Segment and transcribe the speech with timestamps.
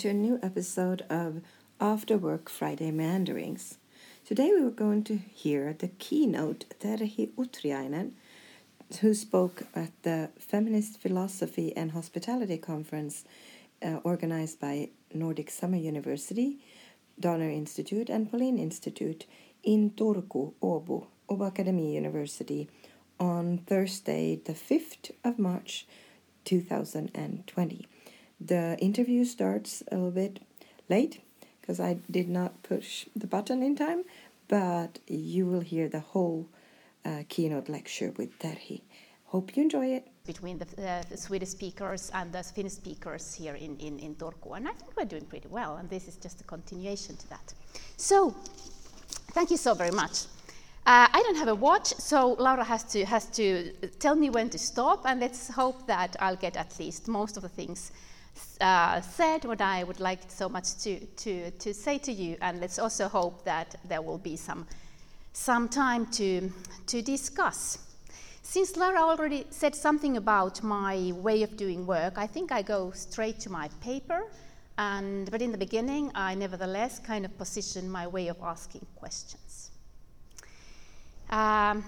[0.00, 1.42] To a new episode of
[1.78, 3.76] After Work Friday Meanderings.
[4.24, 8.12] Today we are going to hear the keynote Terhi Utriainen,
[9.02, 13.26] who spoke at the Feminist Philosophy and Hospitality Conference
[13.84, 16.60] uh, organized by Nordic Summer University,
[17.20, 19.26] Donner Institute, and Polin Institute
[19.62, 22.70] in Turku, Åbo, Åbo Akademi University
[23.18, 25.86] on Thursday, the 5th of March
[26.46, 27.86] 2020.
[28.40, 30.40] The interview starts a little bit
[30.88, 31.20] late
[31.60, 34.04] because I did not push the button in time,
[34.48, 36.48] but you will hear the whole
[37.04, 38.80] uh, keynote lecture with Terhi.
[39.26, 40.08] Hope you enjoy it.
[40.26, 44.56] Between the, uh, the, Swedish speakers and the Finnish speakers here in, in, in Turku,
[44.56, 47.54] and I think we're doing pretty well, and this is just a continuation to that.
[47.96, 48.34] So,
[49.32, 50.24] thank you so very much.
[50.86, 54.50] Uh, I don't have a watch, so Laura has to, has to tell me when
[54.50, 57.92] to stop, and let's hope that I'll get at least most of the things
[58.60, 62.60] uh, said what I would like so much to, to, to say to you, and
[62.60, 64.66] let's also hope that there will be some,
[65.32, 66.50] some time to,
[66.86, 67.78] to discuss.
[68.42, 72.90] Since Laura already said something about my way of doing work, I think I go
[72.90, 74.24] straight to my paper.
[74.76, 79.70] And, but in the beginning, I nevertheless kind of position my way of asking questions.
[81.28, 81.84] Um,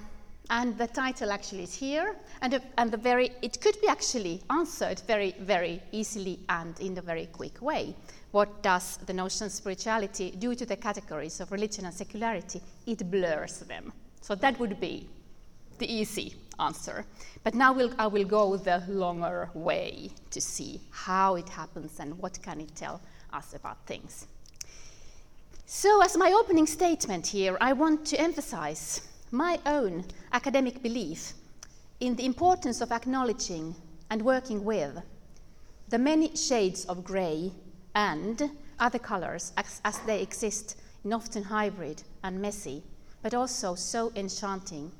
[0.50, 5.00] and the title actually is here, and, and the very, it could be actually answered
[5.06, 7.94] very, very easily and in a very quick way.
[8.32, 12.60] What does the notion of spirituality do to the categories of religion and secularity?
[12.86, 13.92] It blurs them.
[14.20, 15.08] So that would be
[15.78, 17.04] the easy answer.
[17.44, 22.18] But now we'll, I will go the longer way to see how it happens and
[22.18, 23.00] what can it tell
[23.32, 24.26] us about things.
[25.66, 29.00] So, as my opening statement here, I want to emphasize
[29.32, 31.32] my own academic belief
[32.00, 33.74] in the importance of acknowledging
[34.10, 35.02] and working with
[35.88, 37.50] the many shades of grey
[37.94, 42.82] and other colors as, as, they exist in often hybrid and messy,
[43.22, 44.92] but also so enchanting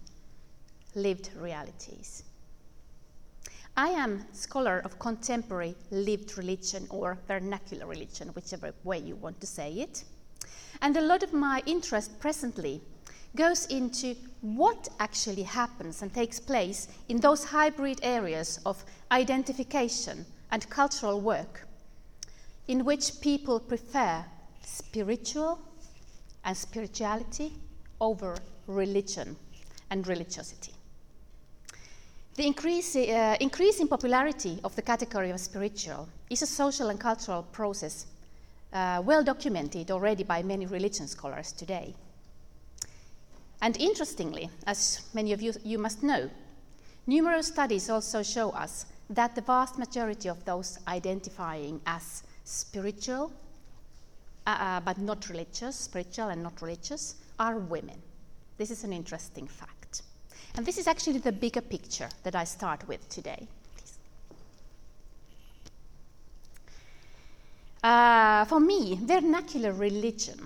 [0.94, 2.25] lived realities.
[3.76, 9.47] I am scholar of contemporary lived religion or vernacular religion, whichever way you want to
[9.47, 10.04] say it.
[10.81, 12.81] And a lot of my interest presently
[13.34, 20.69] goes into what actually happens and takes place in those hybrid areas of identification and
[20.69, 21.66] cultural work,
[22.69, 24.25] in which people prefer
[24.65, 25.59] spiritual
[26.44, 27.53] and spirituality
[28.00, 29.37] over religion
[29.91, 30.72] and religiosity.
[32.34, 37.43] The increase, uh, increasing popularity of the category of spiritual is a social and cultural
[37.53, 38.06] process
[38.72, 41.94] uh, well documented already by many religion scholars today.
[43.62, 46.28] And interestingly, as many of you, you must know,
[47.06, 53.33] numerous studies also show us that the vast majority of those identifying as spiritual,
[54.49, 58.03] uh, uh, but not religious, spiritual and not religious, are women.
[58.59, 60.03] This is an interesting fact.
[60.56, 63.47] And this is actually the bigger picture that I start with today.
[67.84, 70.41] Uh, for me, vernacular religion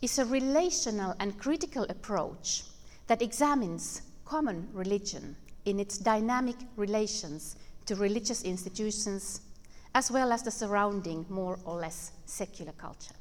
[0.00, 2.64] is a relational and critical approach
[3.06, 5.34] that examines common religion
[5.64, 7.56] in its dynamic relations
[7.86, 9.40] to religious institutions
[9.94, 13.14] as well as the surrounding more or less secular culture.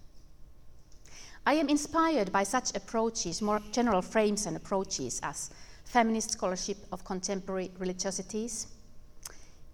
[1.46, 5.50] I am inspired by such approaches, more general frames and approaches as
[5.86, 8.68] feminist scholarship of contemporary religiosities,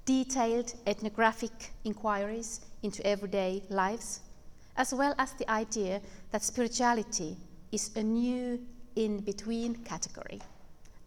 [0.06, 4.20] detailed ethnographic inquiries into everyday lives,
[4.78, 7.38] as well as the idea that spirituality
[7.72, 8.60] is a new
[8.96, 10.42] in between category.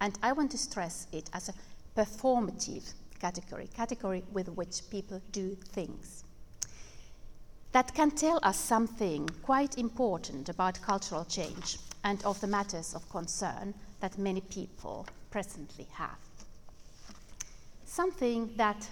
[0.00, 1.54] And I want to stress it as a
[1.96, 6.24] performative category, category with which people do things.
[7.72, 13.08] That can tell us something quite important about cultural change and of the matters of
[13.10, 16.18] concern that many people presently have.
[17.84, 18.88] Something that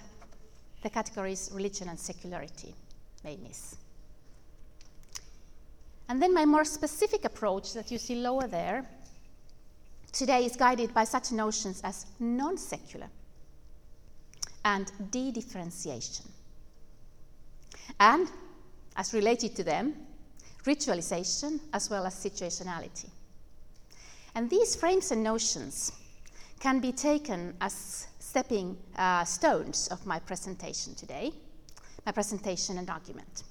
[0.83, 2.75] the categories religion and secularity
[3.23, 3.75] may miss.
[6.07, 8.85] And then my more specific approach that you see lower there
[10.11, 13.07] today is guided by such notions as non secular
[14.63, 16.25] and de differentiation.
[17.99, 18.29] And,
[18.95, 19.93] as related to them,
[20.63, 23.09] ritualization as well as situationality.
[24.33, 25.91] And these frames and notions
[26.59, 31.31] can be taken as stepping uh, stones of my presentation today,
[32.05, 33.43] my presentation and argument.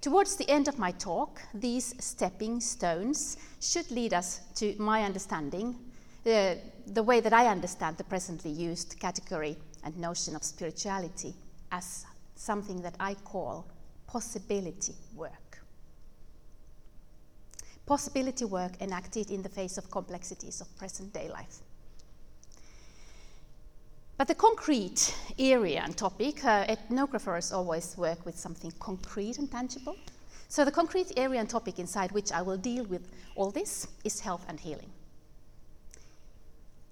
[0.00, 5.76] Towards the end of my talk, these stepping stones should lead us to my understanding,
[6.24, 6.54] uh,
[6.86, 11.34] the way that I understand the presently used category and notion of spirituality
[11.72, 12.06] as
[12.36, 13.66] something that I call
[14.06, 15.62] possibility work.
[17.84, 21.58] Possibility work enacted in the face of complexities of present day life.
[24.18, 29.96] But the concrete area and topic, uh, ethnographers always work with something concrete and tangible.
[30.48, 33.02] So the concrete area and topic inside which I will deal with
[33.36, 34.90] all this is health and healing.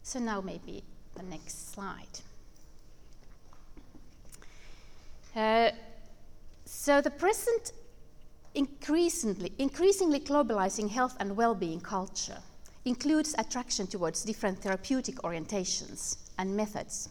[0.04, 0.84] So now maybe
[1.16, 2.20] the next slide.
[5.34, 5.70] Uh,
[6.64, 7.72] so the present
[8.54, 12.38] increasingly, increasingly globalizing health and well-being culture
[12.84, 17.08] includes attraction towards different therapeutic orientations and methods,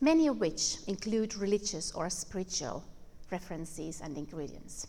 [0.00, 2.84] many of which include religious or spiritual
[3.30, 4.86] references and ingredients.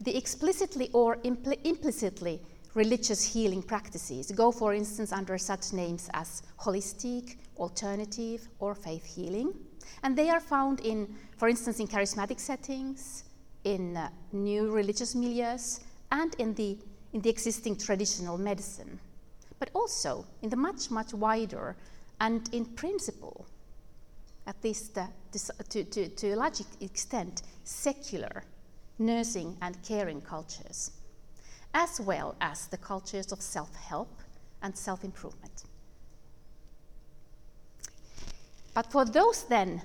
[0.00, 2.40] The explicitly or impl- implicitly
[2.74, 9.52] religious healing practices go, for instance, under such names as holistic, alternative, or faith healing.
[10.02, 13.24] And they are found in, for instance, in charismatic settings,
[13.64, 15.80] in uh, new religious milieus,
[16.12, 16.78] and in the,
[17.12, 19.00] in the existing traditional medicine,
[19.58, 21.76] but also in the much, much wider
[22.20, 23.46] and, in principle,
[24.46, 25.06] at least uh,
[25.68, 28.44] to, to, to a large extent, secular
[28.98, 30.90] nursing and caring cultures,
[31.74, 34.10] as well as the cultures of self help
[34.62, 35.64] and self improvement.
[38.74, 39.82] But for those then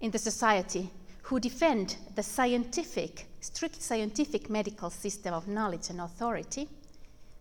[0.00, 0.90] in the society
[1.22, 6.68] who defend the scientific, strict scientific medical system of knowledge and authority,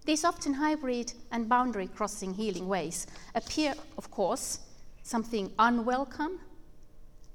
[0.09, 4.57] these often hybrid and boundary crossing healing ways appear, of course,
[5.03, 6.39] something unwelcome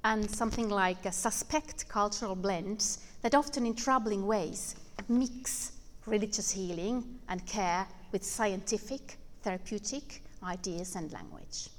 [0.03, 4.75] and something like a suspect cultural blends that often in troubling ways
[5.07, 5.71] mix
[6.05, 11.69] religious healing and care with scientific, therapeutic ideas and language.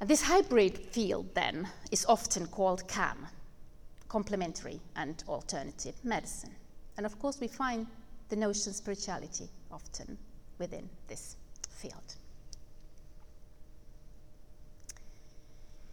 [0.00, 3.26] And this hybrid field, then, is often called CAM,
[4.08, 6.54] complementary and alternative medicine.
[6.96, 7.88] And of course, we find
[8.32, 10.16] the notion of spirituality often
[10.58, 11.36] within this
[11.68, 12.16] field.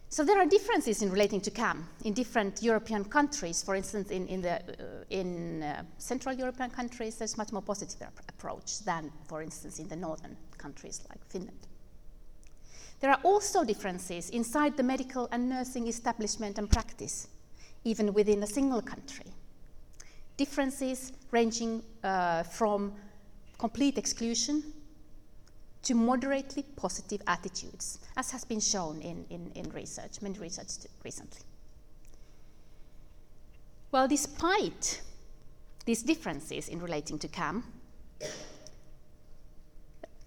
[0.08, 3.62] So there are differences in relating to CAM in different European countries.
[3.62, 8.00] For instance, in, in, the, uh, in uh, Central European countries, there's much more positive
[8.00, 11.66] ap- approach than, for instance, in the northern countries like Finland.
[13.00, 17.28] There are also differences inside the medical and nursing establishment and practice,
[17.84, 19.26] even within a single country.
[20.40, 22.94] Differences ranging uh, from
[23.58, 24.62] complete exclusion
[25.82, 31.42] to moderately positive attitudes, as has been shown in, in, in research, many research recently.
[33.92, 35.02] Well, despite
[35.84, 37.62] these differences in relating to CAM,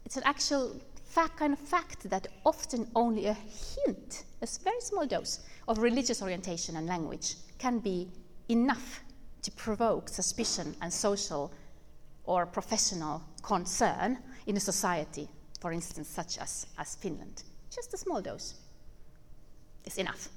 [0.05, 5.07] it's an actual fact, kind of fact that often only a hint, a very small
[5.07, 8.11] dose of religious orientation and language can be
[8.47, 9.01] enough
[9.43, 11.51] to provoke suspicion and social
[12.25, 15.29] or professional concern in a society
[15.63, 17.43] for instance, such as, as Finland.
[17.73, 18.55] Just a small dose
[19.85, 20.27] is enough.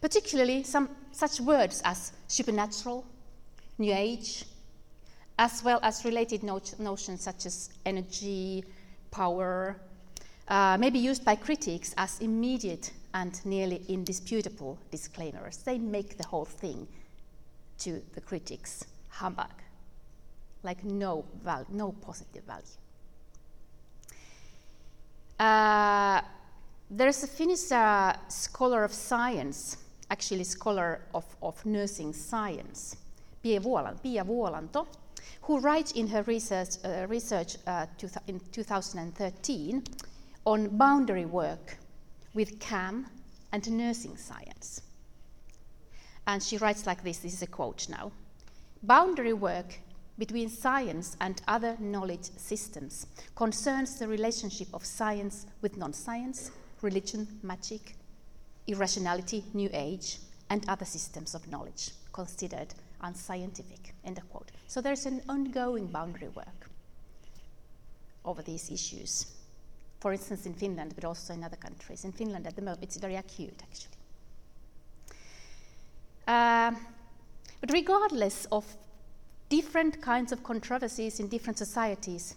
[0.00, 3.04] Particularly some such words as supernatural,
[3.78, 4.44] New Age,
[5.36, 8.64] as well as related no- notions such as energy,
[9.10, 9.80] power,
[10.46, 15.56] uh, may be used by critics as immediate and nearly indisputable disclaimers.
[15.56, 16.86] They make the whole thing
[17.84, 19.52] to the critics humbug,
[20.62, 22.62] like no, val- no positive value.
[25.38, 26.20] Uh,
[26.90, 29.78] there's a Finnish uh, scholar of science,
[30.10, 32.96] actually scholar of, of nursing science,
[33.42, 34.86] Pia, Vuolanto,
[35.42, 37.86] who writes in her research, uh, research uh,
[38.28, 39.82] in 2013
[40.44, 41.76] on boundary work
[42.34, 43.06] with CAM
[43.52, 44.82] and nursing science.
[46.26, 48.12] And she writes like this this is a quote now
[48.82, 49.78] Boundary work
[50.18, 56.50] between science and other knowledge systems concerns the relationship of science with non science,
[56.80, 57.96] religion, magic,
[58.66, 60.18] irrationality, new age,
[60.50, 63.94] and other systems of knowledge considered unscientific.
[64.04, 64.50] End of quote.
[64.66, 66.70] So there's an ongoing boundary work
[68.24, 69.26] over these issues.
[70.00, 72.04] For instance, in Finland, but also in other countries.
[72.04, 74.01] In Finland, at the moment, it's very acute, actually.
[76.26, 76.72] Uh,
[77.60, 78.64] but regardless of
[79.52, 82.36] different kinds of controversies in different societies.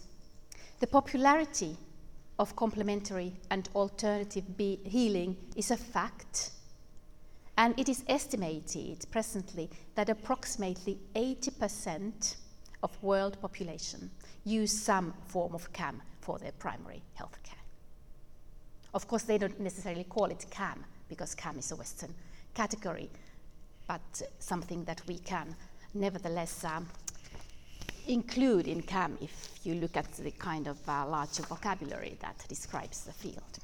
[0.80, 1.78] The popularity
[2.38, 4.44] of complementary and alternative
[4.84, 6.50] healing is a fact,
[7.56, 12.36] and it is estimated presently that approximately 80%
[12.82, 14.10] of world population
[14.44, 17.64] use some form of CAM for their primary health care.
[18.92, 22.14] Of course, they don't necessarily call it CAM, because CAM is a Western
[22.52, 23.08] category,
[23.86, 25.54] but something that we can
[25.94, 26.88] nevertheless um,
[28.06, 33.04] include in CAM if you look at the kind of uh, larger vocabulary that describes
[33.04, 33.58] the field.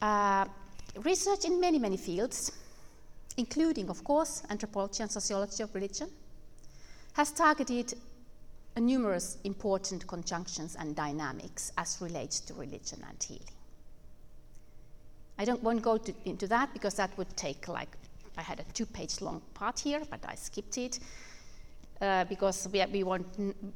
[0.00, 0.46] Uh,
[1.04, 2.52] research in many, many fields,
[3.36, 6.08] including, of course, anthropology and sociology of religion,
[7.12, 7.94] has targeted
[8.78, 13.59] numerous important conjunctions and dynamics as relates to religion and healing.
[15.40, 17.88] I don't want to go to, into that because that would take like
[18.36, 20.98] I had a two-page long part here, but I skipped it.
[21.98, 23.26] Uh, because we, we want,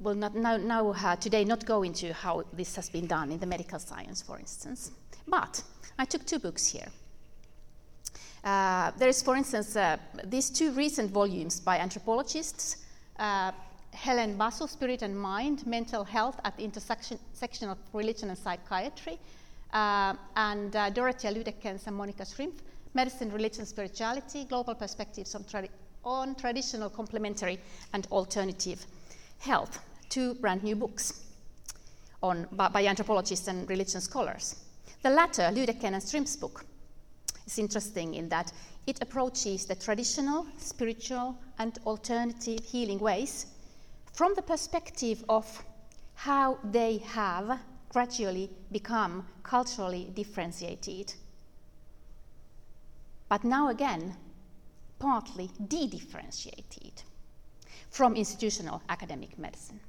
[0.01, 3.39] will not now, now uh, today not go into how this has been done in
[3.39, 4.93] the medical science, for instance.
[5.27, 5.63] But
[5.99, 6.89] I took two books here.
[8.43, 12.77] Uh, there is, for instance, uh, these two recent volumes by anthropologists,
[13.19, 13.53] uh,
[13.93, 17.19] Helen Basu, Spirit and Mind, Mental Health at the Intersection
[17.71, 19.19] of Religion and Psychiatry,
[19.75, 22.61] uh, and Dorothea Lüddeckens and Monika Schrimpf,
[22.95, 25.69] Medicine, Religion, Spirituality, Global Perspectives on, tradi-
[26.05, 27.59] on Traditional, Complementary,
[27.93, 28.87] and Alternative
[29.41, 29.81] Health.
[30.09, 31.21] Two brand new books
[32.23, 34.57] on, by, by anthropologists and religion scholars.
[35.03, 36.65] The latter, Lüddecken and Schrimpf's book,
[37.47, 38.53] is interesting in that
[38.87, 43.47] it approaches the traditional, spiritual, and alternative healing ways
[44.13, 45.65] from the perspective of
[46.15, 47.59] how they have
[47.95, 51.15] gradually become culturally differentiated
[53.35, 54.17] but now again,
[55.01, 57.03] partly de differentiated
[57.91, 59.81] from institutional academic medicine.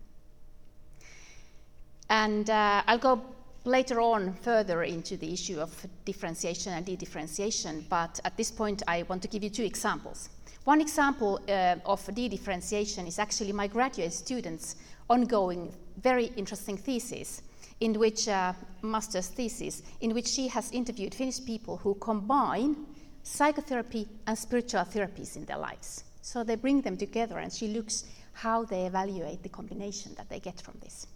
[2.09, 3.21] And uh, I'll go
[3.65, 8.83] later on further into the issue of differentiation and de differentiation, but at this point
[8.87, 10.29] I want to give you two examples.
[10.63, 14.75] One example uh, of de differentiation is actually my graduate students'
[15.07, 15.71] ongoing,
[16.01, 17.43] very interesting thesis,
[17.79, 22.75] in which, uh, master's thesis, in which she has interviewed Finnish people who combine
[23.23, 26.03] psychotherapy and spiritual therapies in their lives.
[26.21, 30.39] So they bring them together, and she looks how they evaluate the combination that they
[30.39, 31.07] get from this.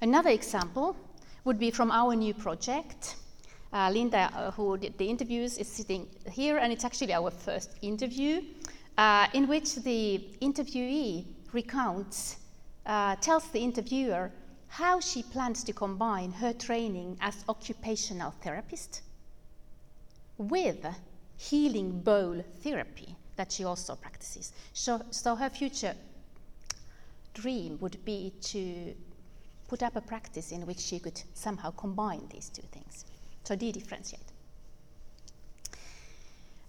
[0.00, 0.96] Another example
[1.44, 3.16] would be from our new project.
[3.72, 7.76] Uh, Linda, uh, who did the interviews, is sitting here, and it's actually our first
[7.82, 8.42] interview,
[8.98, 12.36] uh, in which the interviewee recounts,
[12.86, 14.30] uh, tells the interviewer
[14.68, 19.02] how she plans to combine her training as occupational therapist
[20.38, 20.86] with
[21.36, 24.52] healing bowl therapy that she also practices.
[24.72, 25.94] So, so her future
[27.34, 28.94] dream would be to
[29.68, 33.04] put up a practice in which she could somehow combine these two things.
[33.44, 34.32] So de-differentiate.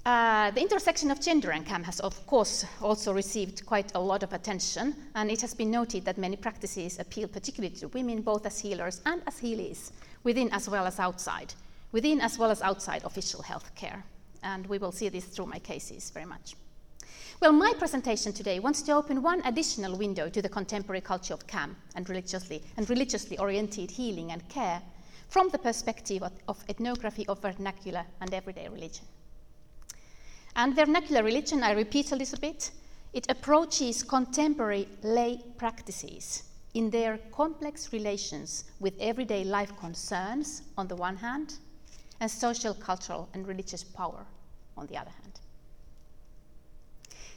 [0.07, 4.23] Uh, the intersection of gender and CAM has, of course, also received quite a lot
[4.23, 8.45] of attention, and it has been noted that many practices appeal particularly to women, both
[8.45, 9.91] as healers and as healers,
[10.23, 11.53] within as well as outside
[11.91, 14.03] within as well as outside official healthcare.
[14.43, 16.55] And we will see this through my cases very much.
[17.41, 21.47] Well, my presentation today wants to open one additional window to the contemporary culture of
[21.47, 24.81] CAM and religiously, and religiously oriented healing and care
[25.29, 29.05] from the perspective of, of ethnography of vernacular and everyday religion.
[30.57, 32.71] And vernacular religion, I repeat a little bit,
[33.13, 40.95] it approaches contemporary lay practices in their complex relations with everyday life concerns on the
[40.95, 41.53] one hand,
[42.19, 44.25] and social, cultural, and religious power
[44.75, 45.39] on the other hand.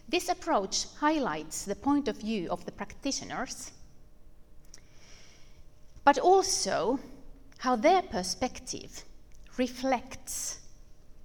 [0.08, 3.70] This approach highlights the point of view of the practitioners,
[6.04, 6.98] but also
[7.58, 9.04] how their perspective
[9.58, 10.60] reflects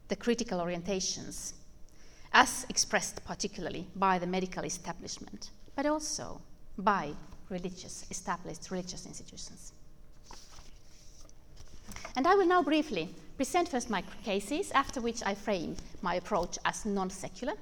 [0.09, 1.53] the critical orientations
[2.35, 6.41] as expressed particularly by the medical establishment, but also
[6.77, 7.09] by
[7.49, 9.71] religious, established religious institutions.
[12.17, 16.57] And I will now briefly present first my cases, after which I frame my approach
[16.65, 17.53] as non secular,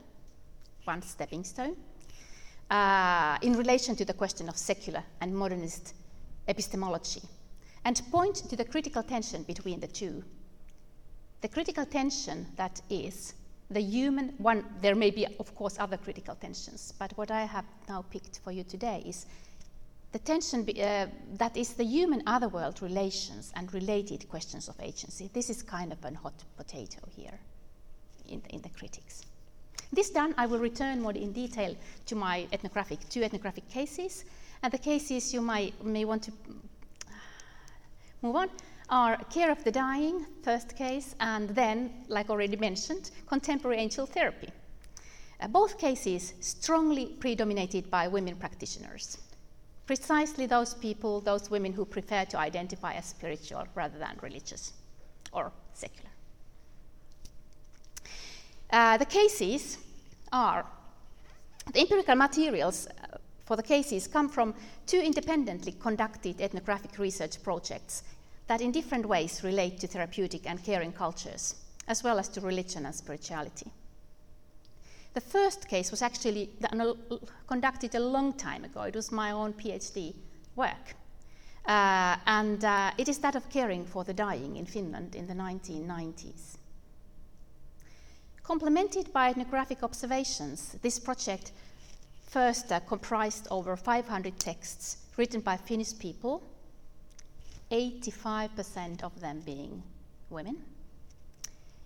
[0.86, 1.76] one stepping stone,
[2.72, 5.94] uh, in relation to the question of secular and modernist
[6.48, 7.22] epistemology,
[7.86, 10.24] and point to the critical tension between the two.
[11.42, 13.36] The critical tension that is
[13.70, 17.66] the human one, there may be, of course, other critical tensions, but what I have
[17.90, 19.26] now picked for you today is
[20.12, 25.30] the tension be, uh, that is the human otherworld relations and related questions of agency.
[25.34, 27.40] This is kind of a hot potato here
[28.30, 29.24] in the, in the critics.
[29.92, 34.26] This done, I will return more in detail to my ethnographic, two ethnographic cases.
[34.62, 36.32] And the cases you might, may want to
[38.22, 38.50] move on
[38.90, 44.50] are care of the dying, first case, and then, like already mentioned, contemporary angel therapy.
[45.40, 49.18] Uh, both cases strongly predominated by women practitioners
[49.86, 54.74] precisely those people, those women who prefer to identify as spiritual rather than religious,
[55.32, 56.10] or secular.
[58.72, 59.78] Uh, the cases
[60.32, 60.66] are
[61.74, 64.56] the empirical materials uh, for the cases come from
[64.88, 68.04] two independently conducted ethnographic research projects
[68.48, 71.56] that in different ways relate to therapeutic and caring cultures,
[71.88, 73.72] as well as to religion and spirituality.
[75.14, 76.50] The first case was actually
[77.48, 78.82] conducted a long time ago.
[78.82, 80.16] It was my own PhD
[80.56, 80.96] work.
[81.66, 85.34] Uh, and uh, it is that of caring for the dying in Finland in the
[85.34, 86.58] 1990s.
[88.44, 91.54] Complemented by ethnographic observations, this project
[92.28, 96.44] first uh, comprised over 500 texts written by Finnish people,
[97.72, 99.84] 85% of them being
[100.30, 100.58] women.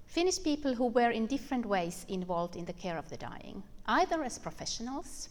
[0.07, 4.23] Finnish people who were in different ways involved in the care of the dying, either
[4.23, 5.29] as professionals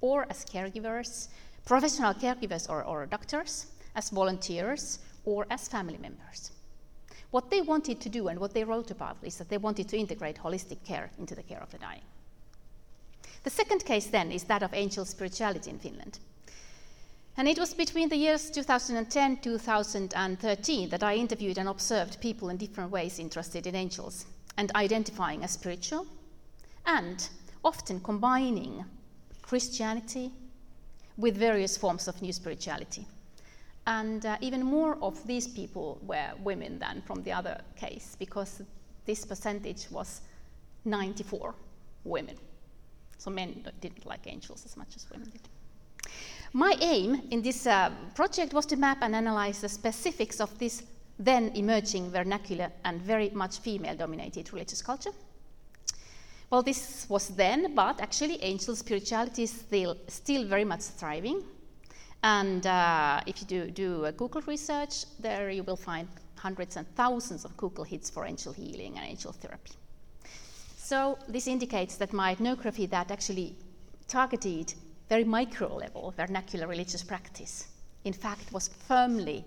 [0.00, 1.28] or as caregivers,
[1.64, 6.50] professional caregivers or, or doctors, as volunteers, or as family members.
[7.30, 9.96] What they wanted to do and what they wrote about is that they wanted to
[9.96, 12.02] integrate holistic care into the care of the dying.
[13.44, 16.18] The second case then is that of angel spirituality in Finland.
[17.36, 22.58] And it was between the years 2010 2013 that I interviewed and observed people in
[22.58, 24.26] different ways interested in angels
[24.58, 26.06] and identifying as spiritual,
[26.84, 27.28] and
[27.64, 28.84] often combining
[29.40, 30.30] Christianity
[31.16, 33.06] with various forms of new spirituality.
[33.86, 38.62] And uh, even more of these people were women than from the other case, because
[39.06, 40.20] this percentage was
[40.84, 41.54] 94
[42.04, 42.36] women.
[43.18, 45.48] So men didn't like angels as much as women did.
[46.54, 50.82] My aim in this uh, project was to map and analyze the specifics of this
[51.18, 55.12] then emerging vernacular and very much female dominated religious culture.
[56.50, 61.42] Well, this was then, but actually, angel spirituality is still, still very much thriving.
[62.22, 66.86] And uh, if you do, do a Google research, there you will find hundreds and
[66.94, 69.72] thousands of Google hits for angel healing and angel therapy.
[70.76, 73.56] So, this indicates that my ethnography that actually
[74.06, 74.74] targeted
[75.08, 77.68] very micro level vernacular religious practice,
[78.04, 79.44] in fact, was firmly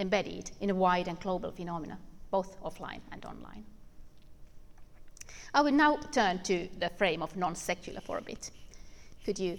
[0.00, 1.98] embedded in a wide and global phenomena,
[2.30, 3.64] both offline and online.
[5.52, 8.50] I will now turn to the frame of non secular for a bit.
[9.24, 9.58] Could you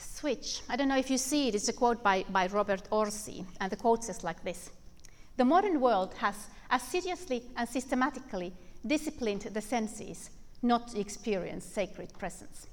[0.00, 0.62] switch?
[0.68, 3.70] I don't know if you see it, it's a quote by, by Robert Orsi, and
[3.70, 4.70] the quote says like this
[5.36, 8.52] The modern world has assiduously and systematically
[8.84, 10.30] disciplined the senses
[10.62, 12.66] not to experience sacred presence.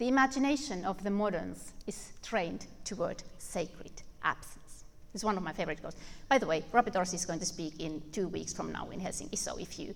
[0.00, 4.84] The imagination of the moderns is trained toward sacred absence.
[5.12, 5.96] It's one of my favorite quotes.
[6.26, 8.98] By the way, Robert Orsi is going to speak in two weeks from now in
[8.98, 9.94] Helsinki, so if you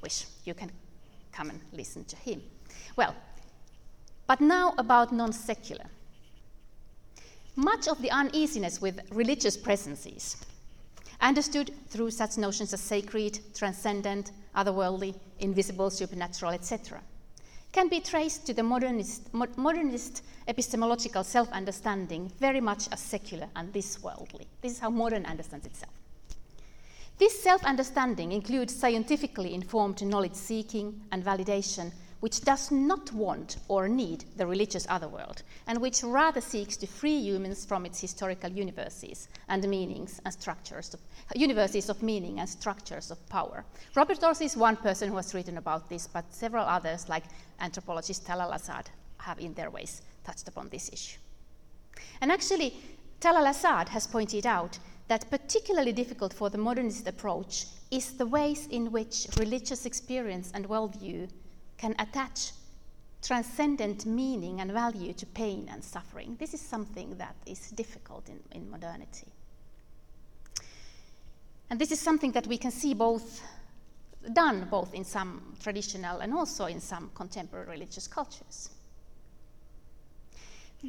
[0.00, 0.72] wish, you can
[1.30, 2.40] come and listen to him.
[2.96, 3.14] Well,
[4.26, 5.84] but now about non secular.
[7.56, 10.38] Much of the uneasiness with religious presences,
[11.20, 17.02] understood through such notions as sacred, transcendent, otherworldly, invisible, supernatural, etc.,
[17.74, 23.72] can be traced to the modernist, modernist epistemological self understanding very much as secular and
[23.72, 24.46] this worldly.
[24.62, 25.92] This is how modern understands itself.
[27.18, 33.88] This self understanding includes scientifically informed knowledge seeking and validation which does not want or
[33.88, 39.28] need the religious otherworld, and which rather seeks to free humans from its historical universes
[39.48, 41.00] and meanings and structures, of,
[41.34, 43.64] universes of meaning and structures of power.
[43.94, 47.24] Robert Orsi is one person who has written about this, but several others, like
[47.60, 51.18] anthropologist Talal Asad, have in their ways touched upon this issue.
[52.20, 52.74] And actually,
[53.20, 58.66] Talal Asad has pointed out that particularly difficult for the modernist approach is the ways
[58.68, 61.28] in which religious experience and worldview
[61.78, 62.52] can attach
[63.22, 66.36] transcendent meaning and value to pain and suffering.
[66.38, 69.26] This is something that is difficult in, in modernity.
[71.70, 73.42] And this is something that we can see both
[74.32, 78.70] done both in some traditional and also in some contemporary religious cultures.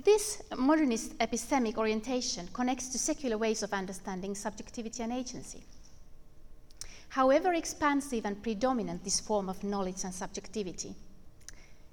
[0.03, 5.63] This modernist epistemic orientation connects to secular ways of understanding subjectivity and agency.
[7.15, 10.93] However expansive and predominant this form of knowledge and subjectivity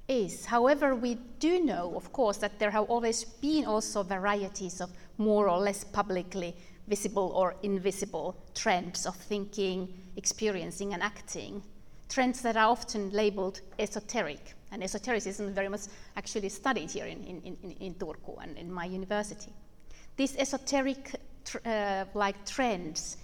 [0.09, 4.91] is, however, we do know, of course, that there have always been also varieties of
[5.19, 6.57] more or less publicly
[6.89, 11.63] visible or invisible trends of thinking, experiencing, and acting.
[12.09, 14.57] Trends that are often labeled esoteric.
[14.73, 15.83] And esotericism is very much
[16.17, 19.53] actually studied here in, in, in, in Turku and in my university.
[20.17, 23.19] These esoteric tr- uh, like trends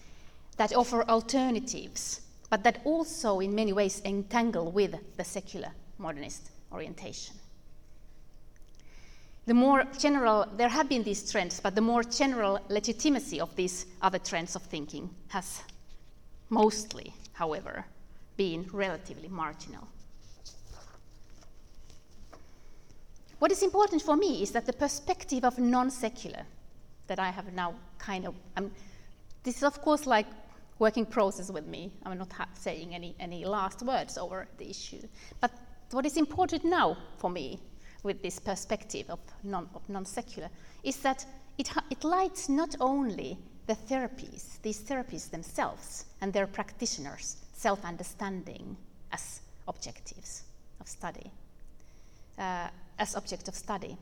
[0.58, 7.34] that offer alternatives, but that also in many ways entangle with the secular modernist orientation.
[9.46, 13.86] the more general, there have been these trends, but the more general legitimacy of these
[14.02, 15.62] other trends of thinking has
[16.50, 17.86] mostly, however,
[18.36, 19.88] been relatively marginal.
[23.38, 26.42] What is important for me is that the perspective of non secular,
[27.06, 28.70] that I have now kind of, I'm,
[29.44, 30.26] this is of course like
[30.78, 31.92] working process with me.
[32.04, 35.02] I'm not saying any, any last words over the issue.
[35.40, 35.52] But
[35.90, 37.58] what is important now for me
[38.02, 40.50] with this perspective of non, of non-secular
[40.84, 41.24] is that
[41.58, 48.76] it, it lights not only the therapies, these therapies themselves and their practitioners' self-understanding
[49.12, 50.44] as objectives
[50.80, 51.30] of study,
[52.38, 53.96] uh, as object of study,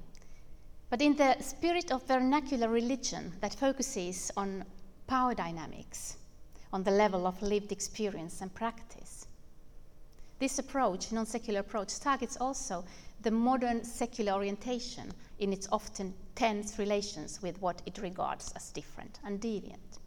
[0.88, 4.64] but in the spirit of vernacular religion that focuses on
[5.08, 6.16] power dynamics,
[6.76, 9.26] on the level of lived experience and practice.
[10.38, 12.84] This approach, non secular approach, targets also
[13.22, 19.20] the modern secular orientation in its often tense relations with what it regards as different
[19.24, 20.00] and deviant.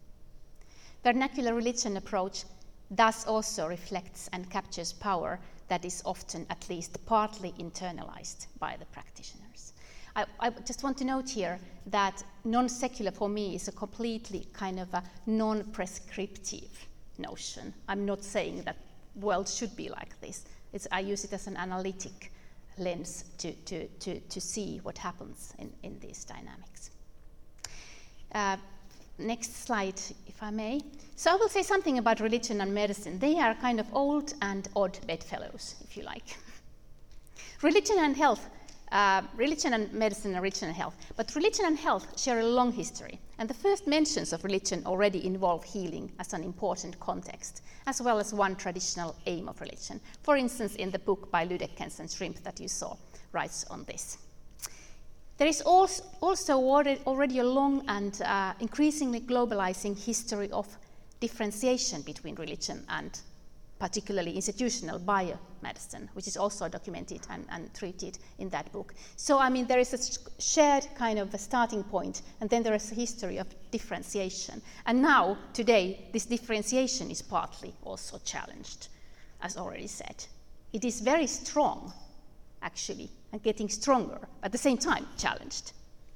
[1.03, 2.43] Vernacular religion approach
[2.91, 8.85] thus also reflects and captures power that is often at least partly internalized by the
[8.85, 9.38] practitioners.
[10.15, 14.47] I, I just want to note here that non secular for me is a completely
[14.53, 17.73] kind of a non prescriptive notion.
[17.87, 18.77] I'm not saying that
[19.15, 20.45] world should be like this.
[20.73, 22.31] It's, I use it as an analytic
[22.77, 26.91] lens to, to, to, to see what happens in, in these dynamics.
[28.33, 28.57] Uh,
[29.17, 30.81] next slide, if I may.
[31.15, 33.19] So I will say something about religion and medicine.
[33.19, 36.37] They are kind of old and odd bedfellows, if you like.
[37.61, 38.49] religion and health
[38.91, 40.95] uh, religion and medicine and religion and health.
[41.15, 45.25] But religion and health share a long history, and the first mentions of religion already
[45.25, 49.99] involve healing as an important context, as well as one traditional aim of religion.
[50.23, 52.95] For instance, in the book by Lüddeckens and Schrimpf that you saw,
[53.31, 54.17] writes on this.
[55.37, 56.03] There is also
[57.05, 60.67] already a long and uh, increasingly globalizing history of
[61.21, 63.17] differentiation between religion and
[63.79, 68.93] particularly institutional biomedicine, which is also documented and, and, treated in that book.
[69.15, 72.75] So, I mean, there is a shared kind of a starting point, and then there
[72.75, 74.61] is a history of differentiation.
[74.85, 78.89] And now, today, this differentiation is partly also challenged,
[79.41, 80.25] as already said.
[80.73, 81.93] It is very strong,
[82.61, 85.71] actually, and getting stronger, at the same time, challenged.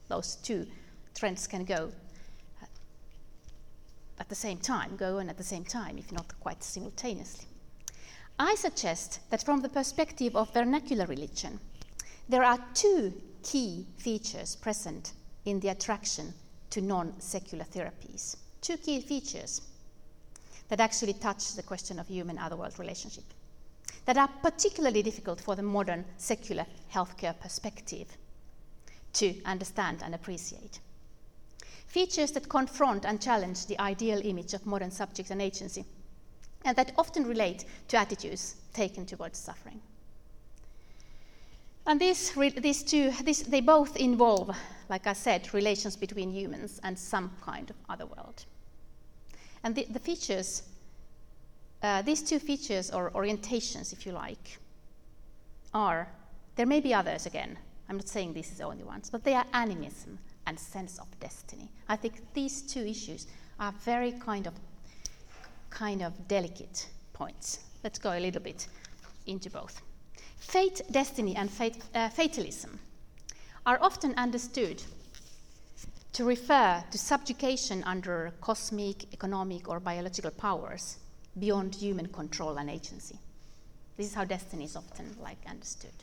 [0.10, 0.68] Those two
[1.16, 1.92] trends can go
[2.62, 2.66] uh,
[4.20, 7.48] at the same time, go on at the same time, if not quite simultaneously.
[8.40, 11.60] I suggest that from the perspective of vernacular religion,
[12.28, 15.14] there are two key features present
[15.46, 16.34] in the attraction
[16.72, 18.36] to non secular therapies.
[18.62, 19.62] Two key features
[20.70, 23.26] that actually touch the question of human otherworld relationship,
[24.06, 28.08] that are particularly difficult for the modern secular healthcare perspective
[29.14, 30.80] to understand and appreciate.
[31.86, 35.86] Features that confront and challenge the ideal image of modern subject and agency
[36.66, 39.82] and that often relate to attitudes taken towards suffering.
[41.86, 44.56] And these, these two, this, they both involve,
[44.90, 48.46] like I said, relations between humans and some kind of other world.
[49.64, 50.64] And the, the features,
[51.82, 54.60] uh, these two features or orientations, if you like,
[55.74, 56.08] are,
[56.56, 57.58] there may be others again,
[57.90, 61.08] I'm not saying these are the only ones, but they are animism and sense of
[61.20, 61.70] destiny.
[61.90, 63.28] I think these two issues
[63.60, 64.54] are very kind of
[65.74, 67.60] kind of delicate points.
[67.84, 68.68] Let's go a little bit
[69.26, 69.82] into both.
[70.38, 72.80] Fate, destiny, and fate, uh, fatalism
[73.66, 74.84] are often understood
[76.14, 80.98] to refer to subjugation under cosmic, economic, or biological powers
[81.40, 83.18] beyond human control and agency.
[83.98, 85.94] This is how destiny is often like understood.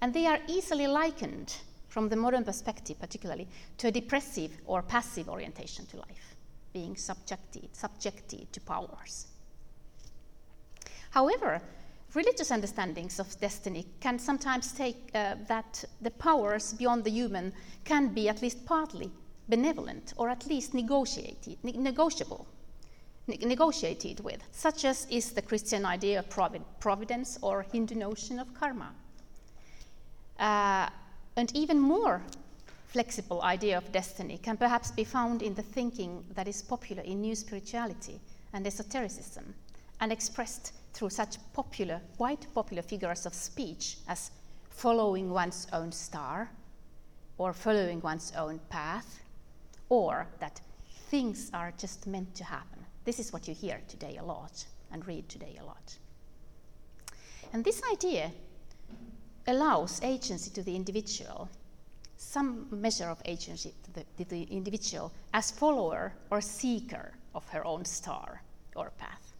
[0.00, 1.56] And they are easily likened,
[1.88, 6.31] from the modern perspective particularly, to a depressive or passive orientation to life
[6.72, 9.26] being subjected, subjected to powers.
[11.10, 11.60] However,
[12.14, 17.52] religious understandings of destiny can sometimes take uh, that the powers beyond the human
[17.84, 19.10] can be at least partly
[19.48, 22.46] benevolent or at least negotiated, ne- negotiable,
[23.26, 28.38] ne- negotiated with, such as is the Christian idea of provid- providence or Hindu notion
[28.38, 28.92] of karma.
[30.38, 30.88] Uh,
[31.36, 32.22] and even more
[32.92, 37.22] flexible idea of destiny can perhaps be found in the thinking that is popular in
[37.22, 38.20] new spirituality
[38.52, 39.54] and esotericism,
[40.00, 44.30] and expressed through such popular, quite popular figures of speech as
[44.68, 46.50] following one's own star,
[47.38, 49.22] or following one's own path,
[49.88, 50.60] or that
[51.08, 52.84] things are just meant to happen.
[53.04, 55.96] This is what you hear today a lot and read today a lot.
[57.54, 58.30] And this idea
[59.46, 61.48] allows agency to the individual
[62.32, 67.62] some measure of agency to the, to the individual as follower or seeker of her
[67.66, 68.40] own star
[68.74, 69.34] or path.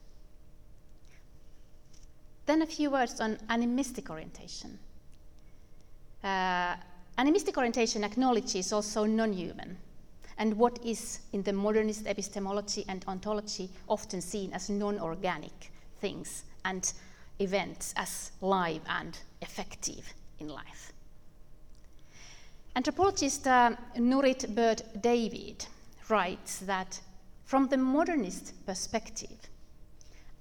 [2.44, 4.78] Then a few words on animistic orientation.
[6.22, 6.76] Uh,
[7.16, 9.78] animistic orientation acknowledges also non human
[10.36, 16.44] and what is in the modernist epistemology and ontology often seen as non organic things
[16.66, 16.92] and
[17.38, 20.91] events as live and effective in life.
[22.74, 25.66] Anthropologist uh, Nurit Bird David
[26.08, 27.02] writes that
[27.44, 29.50] from the modernist perspective,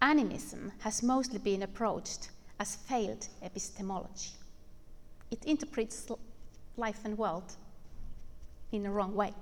[0.02, 4.32] animism has mostly been approached as failed epistemology.
[5.30, 6.10] It interprets
[6.78, 7.58] life and world
[8.72, 9.34] in a wrong way.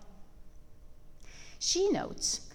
[1.60, 2.49] She notes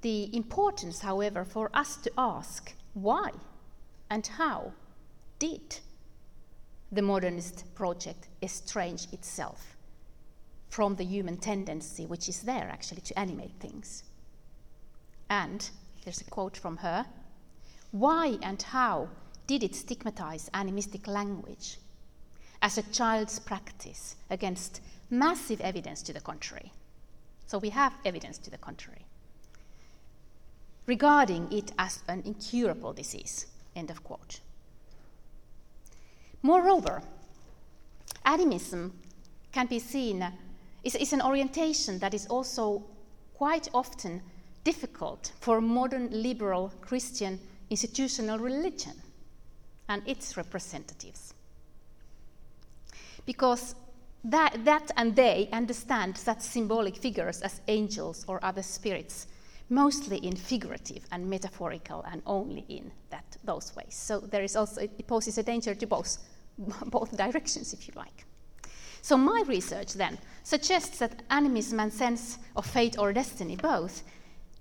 [0.00, 3.32] the importance, however, for us to ask why
[4.08, 4.72] and how
[5.38, 5.80] did
[6.90, 9.73] the modernist project estrange itself
[10.74, 14.02] from the human tendency which is there actually to animate things.
[15.30, 15.70] And
[16.02, 17.06] there's a quote from her
[17.92, 19.08] Why and how
[19.46, 21.78] did it stigmatize animistic language
[22.60, 26.72] as a child's practice against massive evidence to the contrary?
[27.46, 29.06] So we have evidence to the contrary.
[30.86, 33.46] Regarding it as an incurable disease.
[33.76, 34.40] End of quote.
[36.42, 37.00] Moreover,
[38.24, 38.92] animism
[39.52, 40.32] can be seen
[40.84, 42.84] is, is an orientation that is also
[43.34, 44.22] quite often
[44.62, 48.94] difficult for modern liberal Christian institutional religion
[49.88, 51.34] and its representatives.
[53.26, 53.74] Because
[54.24, 59.26] that, that and they understand such symbolic figures as angels or other spirits,
[59.68, 63.94] mostly in figurative and metaphorical and only in that, those ways.
[63.94, 66.18] So there is also, it poses a danger to both,
[66.86, 68.24] both directions, if you like.
[69.04, 74.02] So my research then suggests that animism and sense of fate or destiny both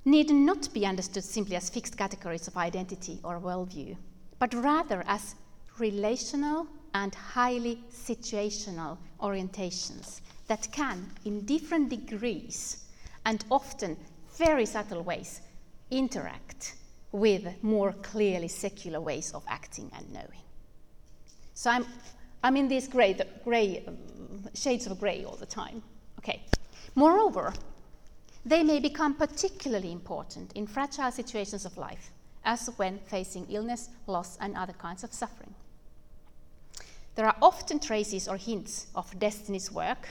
[0.04, 3.96] need not be understood simply as fixed categories of identity or worldview,
[4.40, 5.36] but rather as
[5.80, 12.84] relational and highly situational orientations that can, in different degrees
[13.26, 13.96] and often
[14.38, 15.40] very subtle ways,
[15.90, 16.76] interact
[17.14, 20.44] with more clearly secular ways of acting and knowing.
[21.54, 21.86] So I'm,
[22.44, 23.86] I'm in these gray, gray
[24.54, 25.82] shades of gray all the time.
[26.20, 26.44] Okay.
[26.96, 27.54] Moreover,
[28.46, 32.12] they may become particularly important in fragile situations of life,
[32.44, 35.56] as when facing illness, loss, and other kinds of suffering.
[37.16, 40.10] There are often traces or hints of Destiny's work,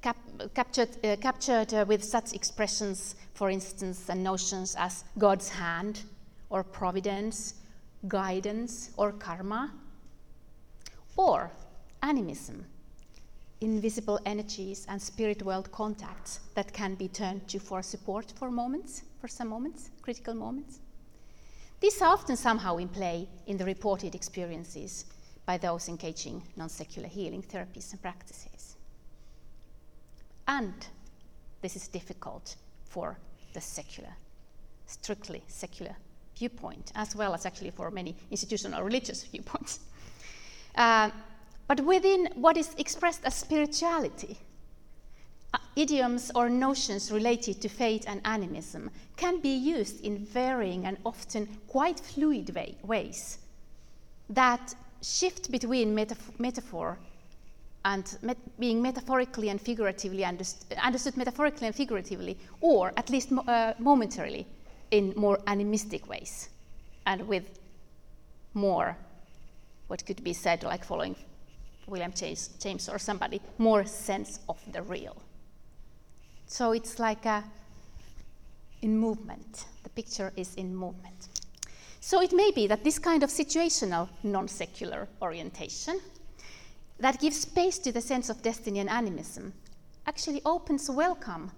[0.00, 0.16] cap-
[0.54, 6.02] captured, uh, captured uh, with such expressions, for instance, and notions as God's hand,
[6.50, 7.54] or providence,
[8.08, 9.72] guidance, or karma,
[11.16, 11.50] or
[12.02, 12.64] animism,
[13.60, 19.02] invisible energies and spirit world contacts that can be turned to for support for moments,
[19.20, 20.80] for some moments, critical moments.
[21.80, 25.04] These are often somehow in play in the reported experiences
[25.46, 28.76] by those engaging non secular healing therapies and practices.
[30.46, 30.74] And
[31.60, 33.18] this is difficult for
[33.52, 34.14] the secular,
[34.86, 35.96] strictly secular
[36.36, 39.80] viewpoint, as well as actually for many institutional religious viewpoints.
[40.74, 41.10] Uh,
[41.68, 44.38] but within what is expressed as spirituality,
[45.54, 50.96] uh, idioms or notions related to fate and animism can be used in varying and
[51.04, 53.38] often quite fluid way, ways
[54.30, 56.98] that shift between metaf- metaphor
[57.84, 63.42] and met- being metaphorically and figuratively underst- understood metaphorically and figuratively, or at least mo-
[63.42, 64.46] uh, momentarily
[64.90, 66.48] in more animistic ways,
[67.06, 67.58] and with
[68.54, 68.96] more,
[69.92, 71.14] what could be said, like following
[71.86, 75.14] William James, James or somebody, more sense of the real.
[76.46, 77.44] So it's like a,
[78.80, 79.66] in movement.
[79.82, 81.28] The picture is in movement.
[82.00, 86.00] So it may be that this kind of situational non secular orientation
[86.98, 89.52] that gives space to the sense of destiny and animism
[90.06, 91.50] actually opens welcome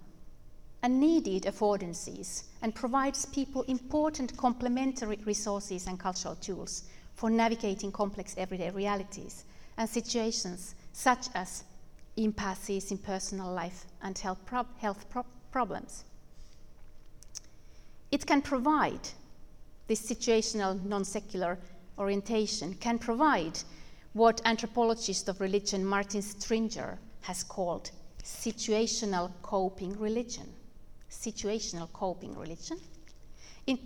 [0.83, 6.83] and needed affordances and provides people important complementary resources and cultural tools
[7.14, 9.44] for navigating complex everyday realities
[9.77, 11.64] and situations such as
[12.16, 14.38] impasses in personal life and health,
[14.79, 16.05] health pro- problems.
[18.11, 19.09] It can provide
[19.87, 21.59] this situational non secular
[21.98, 23.59] orientation, can provide
[24.12, 27.90] what anthropologist of religion Martin Stringer has called
[28.22, 30.48] situational coping religion.
[31.11, 32.79] Situational coping religion.
[33.66, 33.79] In,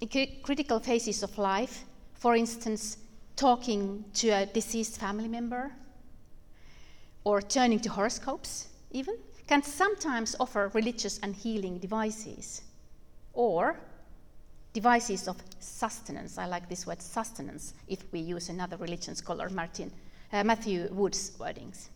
[0.00, 0.08] in
[0.42, 1.84] critical phases of life,
[2.20, 2.98] for instance,
[3.34, 5.72] talking to a deceased family member
[7.24, 12.62] or turning to horoscopes, even, can sometimes offer religious and healing devices,
[13.32, 13.80] or
[14.74, 16.36] devices of sustenance.
[16.36, 19.90] I like this word sustenance if we use another religion scholar, Martin,
[20.32, 21.88] uh, Matthew Wood's wordings.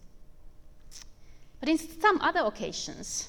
[1.61, 3.29] But in some other occasions,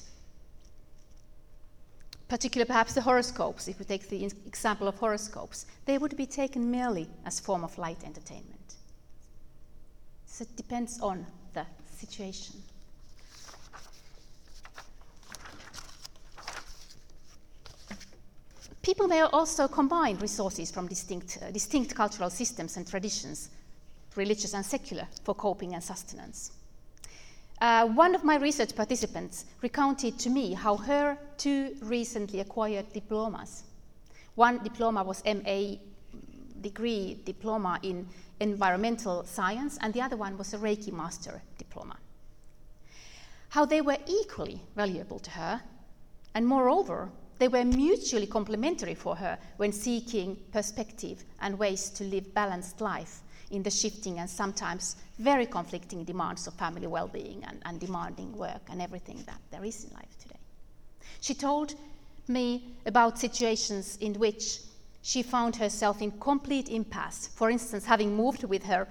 [2.28, 6.70] particularly perhaps the horoscopes, if we take the example of horoscopes, they would be taken
[6.70, 8.74] merely as form of light entertainment.
[10.26, 11.64] So it depends on the
[11.96, 12.56] situation.
[18.82, 23.50] People may also combine resources from distinct, uh, distinct cultural systems and traditions,
[24.14, 26.52] religious and secular, for coping and sustenance.
[27.60, 33.64] Uh, one of my research participants recounted to me how her two recently acquired diplomas,
[34.34, 35.76] one diploma was MA
[36.60, 38.06] degree diploma in
[38.40, 41.96] environmental science, and the other one was a Reiki master diploma.
[43.48, 45.62] How they were equally valuable to her,
[46.34, 52.34] and moreover, they were mutually complementary for her when seeking perspective and ways to live
[52.34, 57.62] balanced life in the shifting and sometimes very conflicting demands of family well being and,
[57.64, 60.38] and demanding work and everything that there is in life today.
[61.20, 61.74] She told
[62.28, 64.60] me about situations in which
[65.02, 67.28] she found herself in complete impasse.
[67.28, 68.88] For instance, having moved with her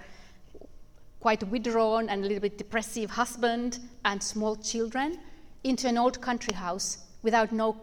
[1.20, 5.20] quite withdrawn and a little bit depressive husband and small children
[5.64, 7.76] into an old country house without, no,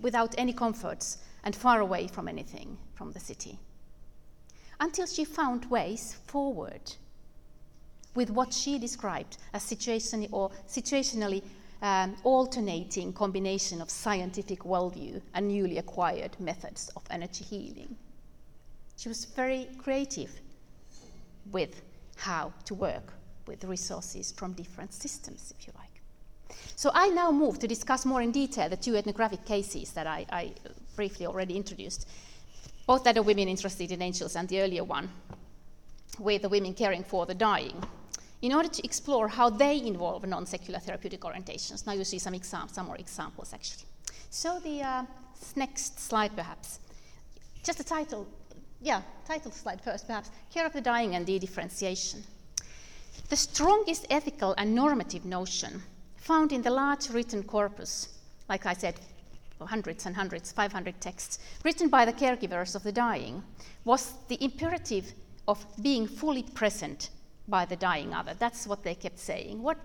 [0.00, 3.58] without any comforts and far away from anything from the city
[4.80, 6.92] until she found ways forward
[8.14, 11.42] with what she described as situationally or situationally
[11.82, 17.96] um, alternating combination of scientific worldview and newly acquired methods of energy healing.
[18.96, 20.40] She was very creative
[21.52, 21.82] with
[22.16, 23.12] how to work
[23.46, 25.88] with resources from different systems, if you like.
[26.74, 30.26] So I now move to discuss more in detail the two ethnographic cases that I,
[30.30, 30.52] I
[30.96, 32.08] briefly already introduced
[32.88, 35.10] both that of women interested in angels and the earlier one
[36.18, 37.76] with the women caring for the dying,
[38.40, 41.86] in order to explore how they involve non secular therapeutic orientations.
[41.86, 43.84] Now you see some, exam- some more examples actually.
[44.30, 45.02] So the uh,
[45.54, 46.80] next slide, perhaps.
[47.62, 48.26] Just a title,
[48.80, 50.30] yeah, title slide first, perhaps.
[50.50, 52.24] Care of the dying and de differentiation.
[53.28, 55.82] The strongest ethical and normative notion
[56.16, 58.08] found in the large written corpus,
[58.48, 58.94] like I said,
[59.66, 63.42] hundreds and hundreds, 500 texts, written by the caregivers of the dying,
[63.84, 65.12] was the imperative
[65.46, 67.10] of being fully present
[67.48, 68.34] by the dying other.
[68.38, 69.62] That's what they kept saying.
[69.62, 69.78] What,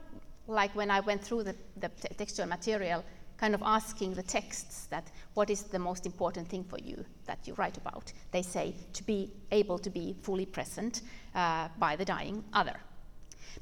[0.48, 3.04] like when I went through the, the textual material,
[3.38, 7.40] kind of asking the texts that what is the most important thing for you that
[7.46, 11.02] you write about, they say to be able to be fully present
[11.36, 12.76] uh, by the dying other.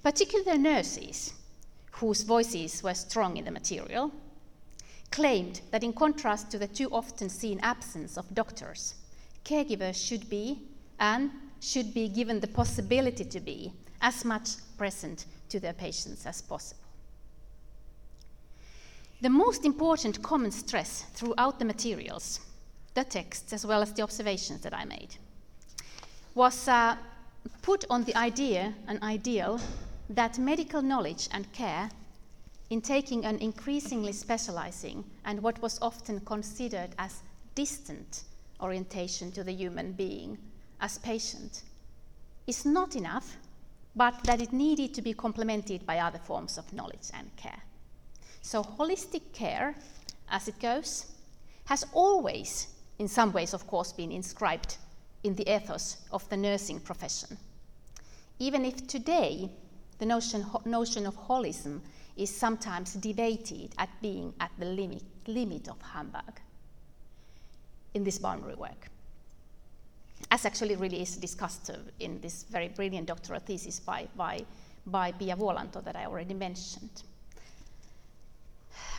[0.04, 1.34] Particularly the nurses,
[1.94, 4.12] whose voices were strong in the material,
[5.12, 8.96] claimed that in contrast to the too often seen absence of doctors,
[9.46, 10.60] caregivers should be
[11.00, 13.72] and should be given the possibility to be
[14.02, 16.82] as much present to their patients as possible.
[19.22, 22.40] The most important common stress throughout the materials,
[22.96, 25.16] the texts as well as the observations that I made,
[26.34, 26.96] was uh,
[27.62, 29.60] put on the idea, an ideal,
[30.10, 31.90] that medical knowledge and care
[32.72, 37.22] in taking an increasingly specializing and what was often considered as
[37.54, 38.24] distant
[38.62, 40.38] orientation to the human being
[40.80, 41.64] as patient
[42.48, 43.36] is not enough,
[43.94, 47.62] but that it needed to be complemented by other forms of knowledge and care.
[48.42, 49.76] So, holistic care,
[50.30, 51.08] as it goes,
[51.66, 52.68] has always,
[53.00, 54.78] in some ways, of course, been inscribed
[55.24, 57.38] in the ethos of the nursing profession.
[58.40, 59.52] Even if today
[60.00, 61.82] the notion, notion of holism
[62.22, 66.40] is sometimes debated at being at the limit, limit of Hamburg
[67.94, 68.88] in this boundary work.
[70.30, 74.46] As actually really is discussed in this very brilliant doctoral thesis by, by,
[74.86, 77.04] by Pia Vuolanto that I already mentioned.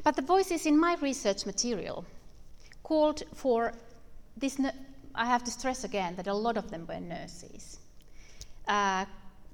[0.05, 2.05] But the voices in my research material
[2.83, 3.73] called for
[4.37, 4.61] this.
[5.15, 7.79] I have to stress again that a lot of them were nurses.
[8.67, 9.05] Uh,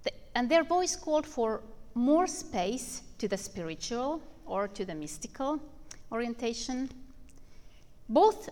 [0.04, 1.62] the, and their voice called for
[1.94, 5.60] more space to the spiritual or to the mystical
[6.10, 6.90] orientation.
[8.08, 8.48] Both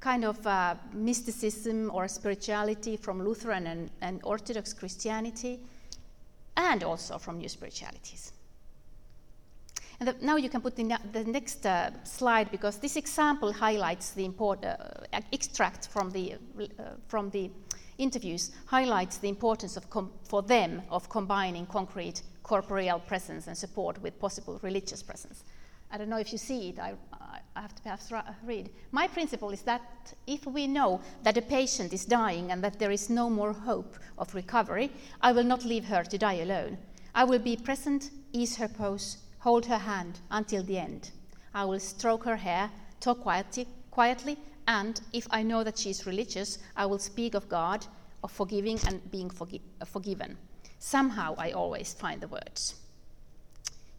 [0.00, 5.58] kind of uh, mysticism or spirituality from Lutheran and, and, Orthodox Christianity,
[6.56, 8.32] and also from new spiritualities.
[9.98, 14.10] And the, now you can put the, the next uh, slide because this example highlights
[14.10, 14.76] the import, uh,
[15.32, 17.50] extract from the, uh, from the
[17.98, 24.00] interviews highlights the importance of com- for them of combining concrete corporeal presence and support
[24.02, 25.44] with possible religious presence.
[25.90, 28.12] I don't know if you see it, I, I have to perhaps
[28.44, 28.70] read.
[28.92, 32.90] My principle is that if we know that a patient is dying and that there
[32.90, 34.90] is no more hope of recovery,
[35.20, 36.78] I will not leave her to die alone.
[37.14, 41.10] I will be present, ease her pose, hold her hand until the end.
[41.54, 42.70] I will stroke her hair,
[43.00, 44.36] talk quietly,
[44.66, 47.86] and if I know that she is religious, I will speak of God,
[48.24, 50.36] of forgiving and being forgi- forgiven.
[50.78, 52.74] Somehow I always find the words.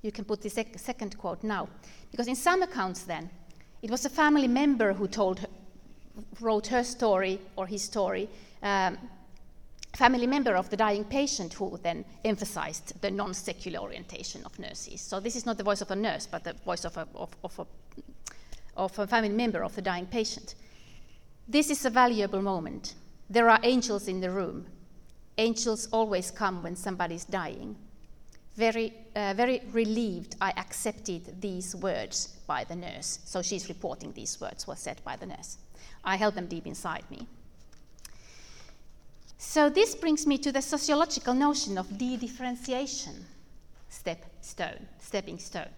[0.01, 1.69] You can put the sec- second quote now.
[2.11, 3.29] Because in some accounts, then,
[3.81, 5.47] it was a family member who told her,
[6.39, 8.29] wrote her story or his story,
[8.63, 8.97] um,
[9.93, 15.01] family member of the dying patient who then emphasized the non secular orientation of nurses.
[15.01, 17.35] So this is not the voice of a nurse, but the voice of a, of,
[17.43, 17.65] of, a,
[18.77, 20.55] of a family member of the dying patient.
[21.47, 22.95] This is a valuable moment.
[23.29, 24.67] There are angels in the room.
[25.37, 27.75] Angels always come when somebody is dying.
[28.55, 33.19] Very, uh, very relieved, I accepted these words by the nurse.
[33.25, 35.57] So she's reporting these words were said by the nurse.
[36.03, 37.27] I held them deep inside me.
[39.37, 43.25] So this brings me to the sociological notion of de-differentiation,
[43.89, 45.69] step stone, stepping stone.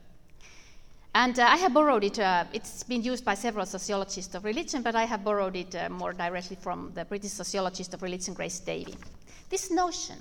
[1.19, 4.81] And uh, I have borrowed it, uh, it's been used by several sociologists of religion,
[4.81, 8.61] but I have borrowed it uh, more directly from the British sociologist of religion, Grace
[8.61, 8.95] Davie.
[9.49, 10.15] This notion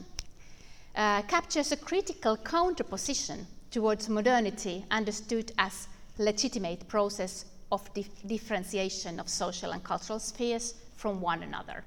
[0.96, 5.86] uh, captures a critical counterposition towards modernity understood as
[6.18, 11.84] legitimate process of dif- differentiation of social and cultural spheres from one another,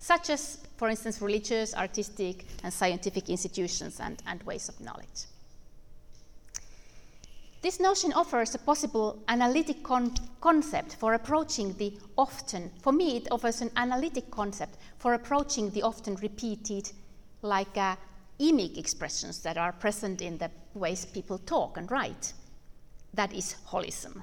[0.00, 5.28] such as, for instance, religious, artistic, and scientific institutions and, and ways of knowledge.
[7.62, 13.28] This notion offers a possible analytic con- concept for approaching the often, for me, it
[13.30, 16.90] offers an analytic concept for approaching the often repeated,
[17.42, 17.96] like uh,
[18.38, 22.32] emic expressions that are present in the ways people talk and write.
[23.12, 24.22] That is holism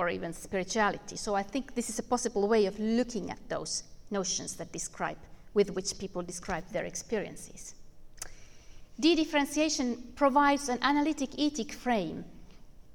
[0.00, 1.16] or even spirituality.
[1.16, 5.18] So I think this is a possible way of looking at those notions that describe,
[5.54, 7.74] with which people describe their experiences.
[8.98, 12.24] De differentiation provides an analytic ethic frame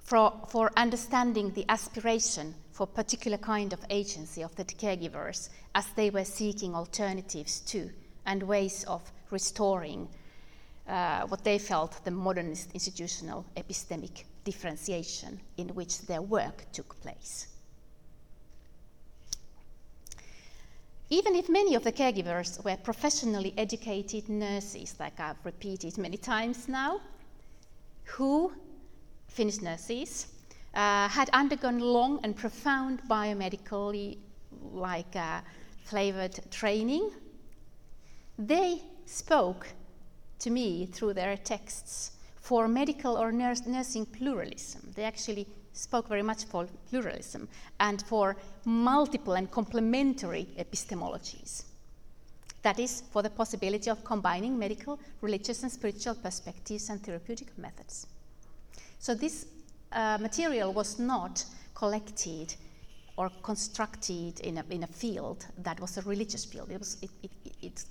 [0.08, 6.10] for, for understanding the aspiration for particular kind of agency of the caregivers as they
[6.10, 7.90] were seeking alternatives to
[8.26, 9.02] and ways of
[9.32, 10.08] restoring
[10.88, 17.48] uh, what they felt the modernist institutional epistemic differentiation in which their work took place.
[21.10, 26.70] Even if many of the caregivers were professionally educated nurses, like I've repeated many times
[26.70, 27.02] now,
[28.06, 28.54] who
[29.38, 30.26] Finnish nurses,
[30.74, 34.18] uh, had undergone long and profound biomedically
[34.74, 35.42] like uh,
[35.84, 37.12] flavored training.
[38.40, 39.68] They spoke
[40.40, 44.92] to me through their texts for medical or nurse, nursing pluralism.
[44.96, 47.48] They actually spoke very much for pluralism
[47.80, 51.64] and for multiple and complementary epistemologies.
[52.64, 58.08] That is, for the possibility of combining medical, religious, and spiritual perspectives and therapeutic methods.
[59.00, 59.46] So this
[59.92, 61.46] uh, material was not
[61.76, 62.56] collected
[63.18, 66.72] or constructed in a, in a field that was a religious field.
[66.72, 67.32] It, was, it, it,
[67.62, 67.86] it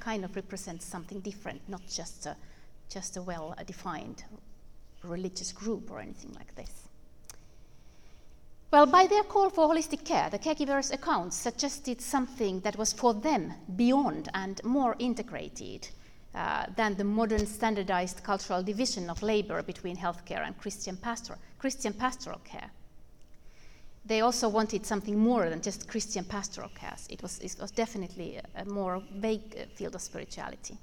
[0.00, 2.36] kind of represents something different, not just a,
[2.88, 4.24] just a well defined
[5.02, 6.88] religious group or anything like this.
[8.70, 13.14] Well, by their call for holistic care, the caregivers' accounts suggested something that was for
[13.14, 15.88] them beyond and more integrated
[16.34, 21.92] uh, than the modern standardized cultural division of labor between healthcare and Christian, pastoral, Christian
[21.92, 22.70] pastoral care.
[24.06, 26.96] They also wanted something more than just Christian pastoral care.
[27.08, 30.76] It was, it was definitely a, a more vague uh, field of spirituality.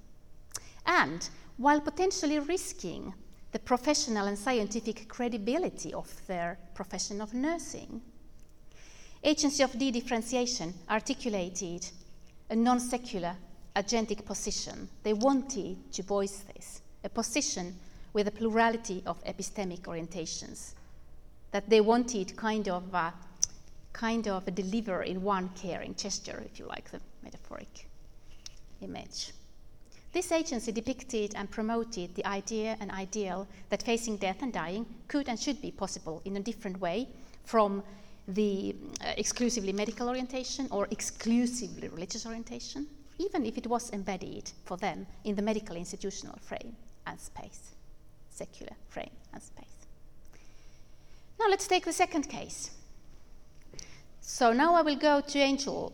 [0.85, 3.13] And while potentially risking
[3.51, 8.01] the professional and scientific credibility of their profession of nursing,
[9.23, 11.87] Agency of De-Differentiation articulated
[12.49, 13.35] a non-secular
[13.75, 14.89] agentic position.
[15.03, 17.75] They wanted to voice this, a position
[18.13, 20.73] with a plurality of epistemic orientations
[21.51, 22.83] that they wanted kind of
[23.93, 27.87] kind of a deliver in one caring gesture, if you like the metaphoric
[28.81, 29.33] image.
[30.13, 35.29] This agency depicted and promoted the idea and ideal that facing death and dying could
[35.29, 37.07] and should be possible in a different way
[37.45, 37.83] from
[38.27, 42.87] the uh, exclusively medical orientation or exclusively religious orientation
[43.17, 47.75] even if it was embedded for them in the medical institutional frame and space,
[48.29, 49.65] secular frame and space.
[51.39, 52.71] Now let's take the second case.
[54.21, 55.93] So now I will go to angel,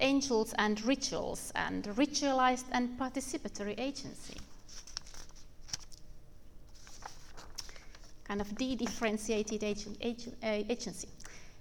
[0.00, 4.38] angels and rituals and ritualized and participatory agency.
[8.28, 11.08] kind of de-differentiated uh, agency.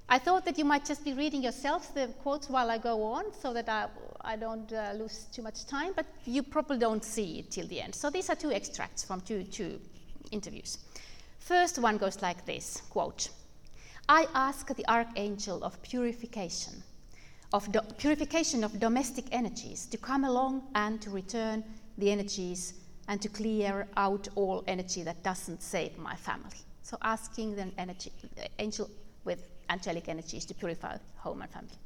[0.10, 3.26] I thought that you might just be reading yourself the quotes while I go on
[3.34, 3.88] so that I,
[4.22, 7.82] I don't uh, lose too much time, but you probably don't see it till the
[7.82, 7.94] end.
[7.94, 9.82] So these are two extracts from two, two
[10.32, 10.78] interviews.
[11.40, 13.30] First one goes like this quote,
[14.08, 16.84] I ask the archangel of purification,
[17.52, 21.66] of do- purification of domestic energies to come along and to return
[21.98, 22.76] the energies
[23.10, 26.60] and to clear out all energy that doesn't save my family.
[26.84, 28.14] So asking the energy,
[28.60, 28.90] angel
[29.26, 31.78] with angelic energies to purify home and family.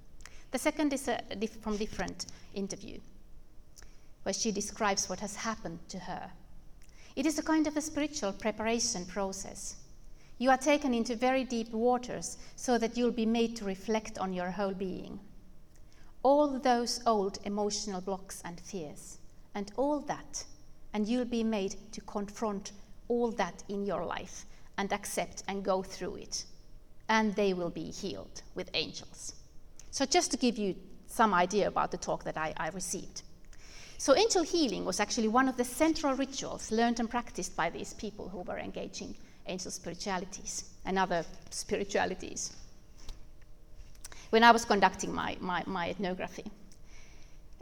[0.52, 3.00] The second is a, diff- from different interview,
[4.24, 6.30] where she describes what has happened to her.
[7.16, 9.76] It is a kind of a spiritual preparation process.
[10.38, 14.34] You are taken into very deep waters so that you'll be made to reflect on
[14.34, 15.20] your whole being.
[16.24, 19.18] All those old emotional blocks and fears,
[19.56, 20.46] and all that
[20.94, 22.72] and you'll be made to confront
[23.08, 24.46] all that in your life
[24.78, 26.46] and accept and go through it.
[27.12, 29.34] And they will be healed with angels.
[29.92, 30.76] So, just to give you
[31.08, 33.24] some idea about the talk that I, I received.
[33.98, 37.94] So, angel healing was actually one of the central rituals learned and practiced by these
[37.94, 42.56] people who were engaging angel spiritualities and other spiritualities
[44.30, 46.46] when I was conducting my, my, my ethnography.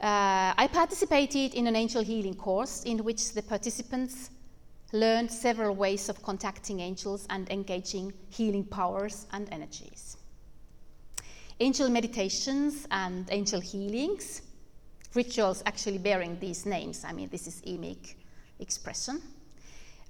[0.01, 4.29] Uh, I participated in an angel healing course in which the participants
[4.91, 10.17] learned several ways of contacting angels and engaging healing powers and energies.
[11.59, 14.41] Angel meditations and angel healings,
[15.13, 18.15] rituals actually bearing these names, I mean, this is emic
[18.59, 19.21] expression,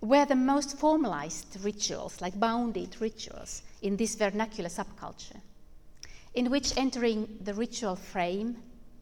[0.02, 5.42] were the most formalized rituals, like bounded rituals, in this vernacular subculture,
[6.36, 8.58] in which entering the ritual frame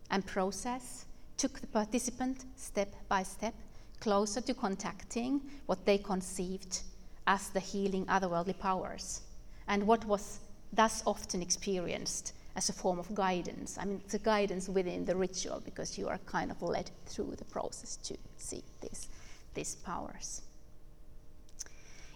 [0.09, 1.05] and process
[1.35, 3.53] took the participant step by step
[3.99, 6.81] closer to contacting what they conceived
[7.25, 9.21] as the healing otherworldly powers
[9.67, 10.39] and what was
[10.73, 13.77] thus often experienced as a form of guidance.
[13.79, 17.35] I mean, it's a guidance within the ritual because you are kind of led through
[17.37, 19.07] the process to see these,
[19.53, 20.41] these powers.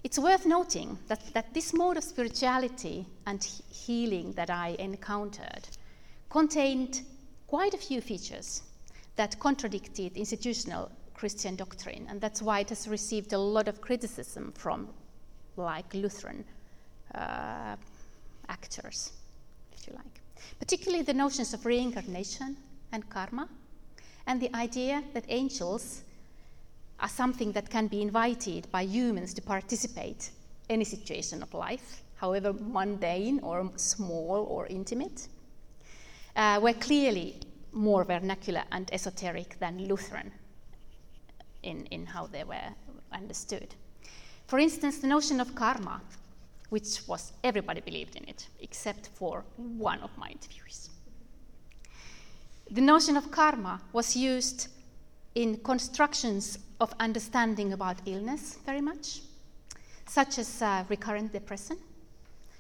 [0.04, 5.68] It's worth noting that, that this mode of spirituality and healing that I encountered
[6.30, 7.02] contained
[7.46, 8.64] quite a few features
[9.18, 10.92] that contradicted institutional
[11.22, 14.88] Christian doctrine, and that's why it has received a lot of criticism from,
[15.56, 16.44] like, Lutheran
[17.14, 17.76] uh,
[18.50, 19.12] actors,
[19.72, 20.20] if you like.
[20.58, 22.58] Particularly the notions of reincarnation
[22.92, 23.48] and karma,
[24.26, 26.02] and the idea that angels
[27.00, 30.32] are something that can be invited by humans to participate
[30.70, 35.28] in any situation of life, however mundane or small or intimate
[36.36, 37.36] uh, were clearly
[37.74, 40.32] more vernacular and esoteric than Lutheran
[41.64, 42.74] in, in how they were
[43.12, 43.76] understood.
[44.48, 46.02] For instance, the notion of karma,
[46.70, 50.90] which was everybody believed in it, except for one of my interviewees.
[52.70, 54.70] The notion of karma was used
[55.36, 59.22] in constructions of understanding about illness very much,
[60.06, 61.78] such as uh, recurrent depression,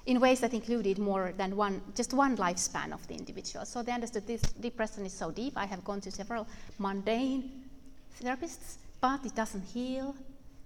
[0.05, 3.65] in ways that included more than one, just one lifespan of the individual.
[3.65, 5.53] So they understood this depression is so deep.
[5.55, 6.47] I have gone to several
[6.79, 7.63] mundane
[8.21, 10.15] therapists, but it doesn't heal.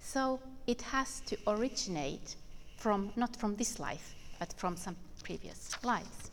[0.00, 2.36] So it has to originate
[2.76, 6.30] from not from this life, but from some previous lives.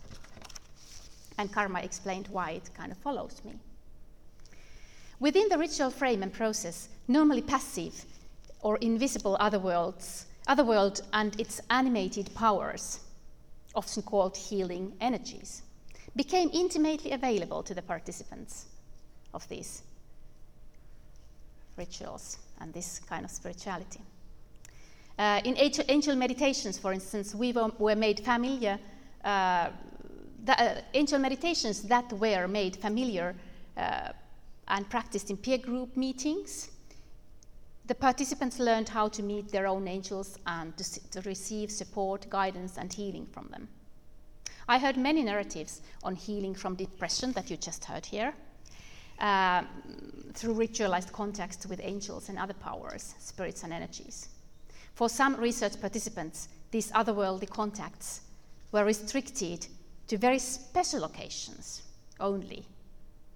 [1.37, 3.53] And karma explained why it kind of follows me.
[5.19, 8.05] Within the ritual frame and process, normally passive
[8.61, 12.99] or invisible other worlds Otherworld and its animated powers,
[13.75, 15.61] often called healing energies,
[16.15, 18.65] became intimately available to the participants
[19.33, 19.83] of these
[21.77, 24.01] rituals and this kind of spirituality.
[25.17, 25.55] Uh, in
[25.87, 28.79] angel meditations, for instance, we were, were made familiar,
[29.23, 29.69] uh,
[30.43, 33.35] the, uh, angel meditations that were made familiar
[33.77, 34.09] uh,
[34.67, 36.69] and practiced in peer group meetings
[37.85, 42.77] the participants learned how to meet their own angels and to, to, receive support, guidance,
[42.77, 43.67] and healing from them.
[44.69, 48.33] I heard many narratives on healing from depression that you just heard here
[49.19, 49.63] uh,
[50.33, 54.29] through ritualized contacts with angels and other powers, spirits, and energies.
[54.95, 58.21] For some research participants, these otherworldly contacts
[58.71, 59.67] were restricted
[60.07, 61.83] to very special occasions
[62.19, 62.65] only,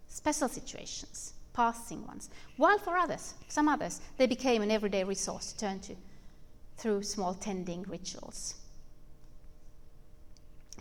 [0.07, 2.29] special situations passing ones.
[2.57, 5.95] While for others, some others, they became an everyday resource to turn to
[6.77, 8.53] through small tending rituals.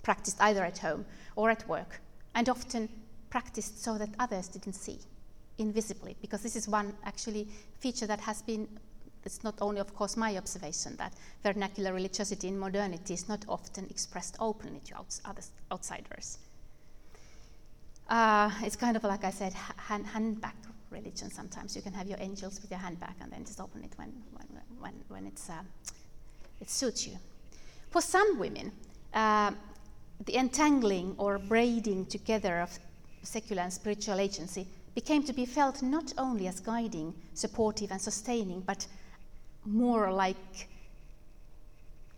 [0.02, 2.02] Practiced either at home or at work,
[2.34, 2.90] and often
[3.30, 4.98] practiced so that others didn't see,
[5.58, 7.48] invisibly, because this is one actually
[7.80, 8.68] feature that has been
[9.26, 11.12] it's not only, of course, my observation that
[11.42, 16.38] vernacular religiosity in modernity is not often expressed openly to outs- others, outsiders.
[18.08, 20.54] Uh, it's kind of like I said, hand, handbag
[20.90, 21.30] religion.
[21.30, 24.12] Sometimes you can have your angels with your handbag and then just open it when,
[24.32, 24.46] when,
[24.78, 25.62] when, when it's, uh,
[26.60, 27.18] it suits you.
[27.90, 28.70] For some women,
[29.12, 29.50] uh,
[30.24, 32.78] the entangling or braiding together of
[33.26, 38.60] secular and spiritual agency became to be felt not only as guiding, supportive, and sustaining,
[38.60, 38.86] but
[39.64, 40.68] more like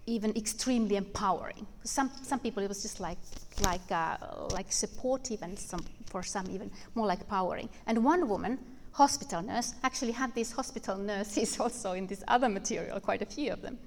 [0.06, 1.66] even extremely empowering.
[1.84, 3.18] Some, some people it was just like,
[3.62, 4.16] like, uh,
[4.52, 7.68] like supportive, and some, for some even more like powering.
[7.86, 8.58] And one woman,
[8.92, 13.52] hospital nurse, actually had these hospital nurses also in this other material, quite a few
[13.52, 13.78] of them.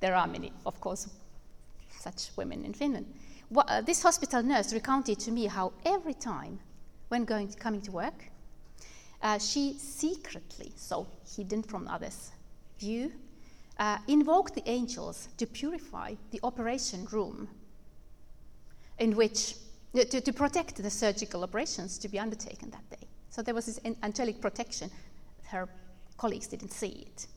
[0.00, 1.08] There are many, of course,
[1.98, 3.06] such women in Finland.
[3.54, 6.58] What, uh, this hospital nurse recounted to me how every time
[7.06, 8.32] when going to, coming to work,
[9.22, 12.32] uh, she secretly, so hidden from others'
[12.80, 13.12] view,
[13.78, 17.48] uh, invoked the angels to purify the operation room
[18.98, 19.54] in which
[19.94, 23.06] uh, to, to, protect the surgical operations to be undertaken that day.
[23.30, 24.90] So there was this angelic protection.
[25.44, 25.68] Her
[26.18, 27.28] colleagues didn't see it.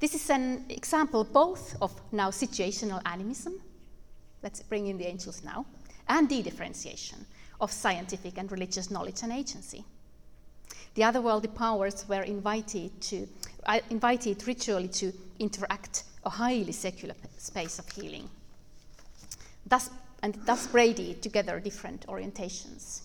[0.00, 3.60] This is an example both of now situational animism,
[4.42, 5.66] let's bring in the angels now,
[6.08, 7.26] and de differentiation
[7.60, 9.84] of scientific and religious knowledge and agency.
[10.94, 13.28] The otherworldly powers were invited, to,
[13.64, 18.28] uh, invited ritually to interact a highly secular space of healing.
[19.66, 19.90] Thus,
[20.22, 23.02] and thus braided together different orientations.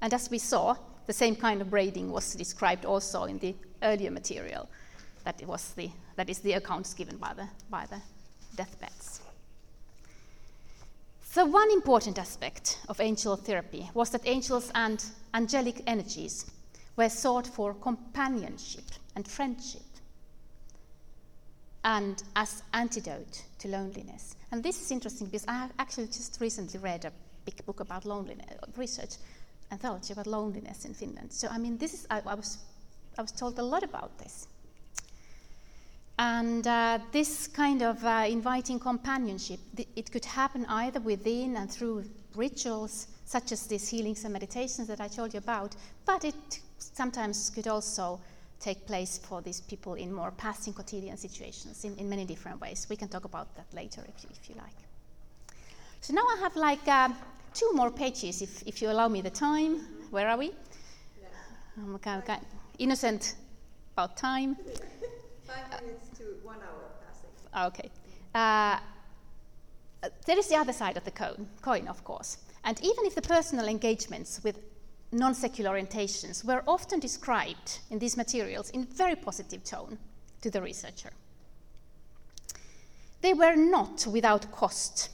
[0.00, 0.76] And as we saw,
[1.06, 4.68] the same kind of braiding was described also in the earlier material.
[5.24, 8.00] That, was the, that is the accounts given by the, by the
[8.56, 9.20] deathbeds.
[11.36, 16.50] So, one important aspect of angel therapy was that angels and angelic energies
[16.96, 18.84] were sought for companionship
[19.14, 19.82] and friendship
[21.84, 24.34] and as antidote to loneliness.
[24.50, 27.12] And this is interesting because I actually just recently read a
[27.44, 29.16] big book about loneliness, research,
[29.70, 31.34] anthology about loneliness in Finland.
[31.34, 32.56] So, I mean, this is, I, I was,
[33.18, 34.48] I was told a lot about this.
[36.18, 41.70] And uh, this kind of uh, inviting companionship, th- it could happen either within and
[41.70, 42.04] through
[42.34, 47.50] rituals, such as these healings and meditations that I told you about, but it sometimes
[47.50, 48.20] could also
[48.60, 52.86] take place for these people in more passing quotidian situations in, in many different ways.
[52.88, 54.76] We can talk about that later if you, if you like.
[56.00, 57.10] So now I have like uh,
[57.52, 59.80] two more pages, if, if you allow me the time.
[60.10, 60.46] Where are we?
[61.20, 61.28] Yeah.
[61.78, 62.38] I'm kind of
[62.78, 63.34] innocent
[63.92, 64.56] about time.
[65.46, 67.68] Five minutes to one hour passing.
[67.68, 67.90] Okay.
[68.34, 68.78] Uh,
[70.26, 72.38] there is the other side of the coin, coin, of course.
[72.64, 74.58] And even if the personal engagements with
[75.12, 79.98] non secular orientations were often described in these materials in a very positive tone
[80.42, 81.10] to the researcher.
[83.22, 85.10] They were not without cost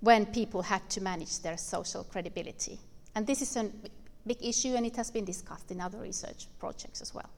[0.00, 2.78] when people had to manage their social credibility.
[3.14, 3.70] And this is a
[4.26, 7.30] big issue, and it has been discussed in other research projects as well.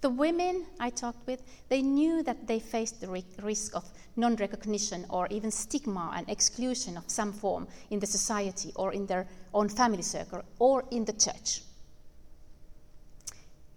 [0.00, 3.84] The women I talked with, they knew that they faced the risk of
[4.16, 9.06] non recognition or even stigma and exclusion of some form in the society or in
[9.06, 11.62] their own family circle or in the church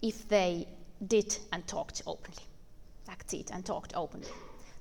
[0.03, 0.67] if they
[1.07, 2.43] did and talked openly,
[3.09, 4.27] acted and talked openly.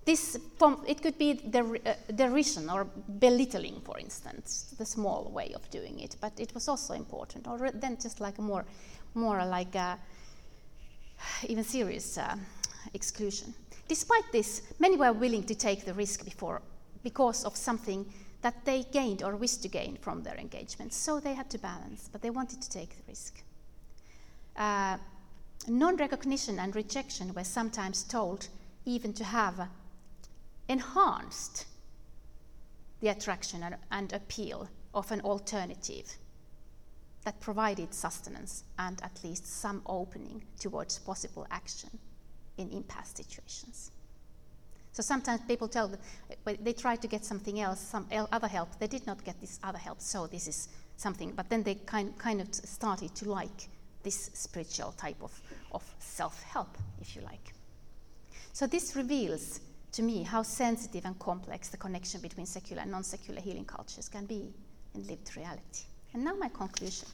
[0.05, 2.85] This form, it could be uh, derision or
[3.21, 7.71] belittling, for instance, the small way of doing it, but it was also important, or
[7.73, 8.65] then just like more,
[9.15, 9.97] more like a,
[11.49, 12.37] even serious uh,
[12.95, 13.55] exclusion.
[13.89, 16.63] Despite this, many were willing to take the risk before,
[17.03, 18.07] because of something
[18.43, 20.93] that they gained or wished to gain from their engagement.
[20.93, 23.43] So they had to balance, but they wanted to take the risk.
[24.57, 24.99] Uh,
[25.69, 28.49] non recognition and rejection were sometimes told
[28.85, 29.69] even to have
[30.69, 31.67] enhanced
[33.01, 36.17] the attraction and, and appeal of an alternative
[37.25, 41.91] that provided sustenance and at least some opening towards possible action
[42.59, 43.91] in impasse situations.
[44.93, 46.01] So sometimes people tell them
[46.45, 48.79] they try to get something else, some other help.
[48.79, 51.33] They did not get this other help, so this is something.
[51.35, 53.69] But then they kind, kind of started to like
[54.03, 55.33] this spiritual type of,
[55.73, 57.55] of self help, if you like.
[58.53, 59.61] So this reveals
[59.93, 64.09] to me how sensitive and complex the connection between secular and non secular healing cultures
[64.11, 64.53] can be
[64.95, 65.85] in lived reality.
[66.15, 67.09] And now, my conclusion.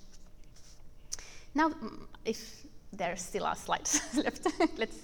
[1.55, 4.47] Now, mm, if there still are slides left,
[4.79, 4.97] let's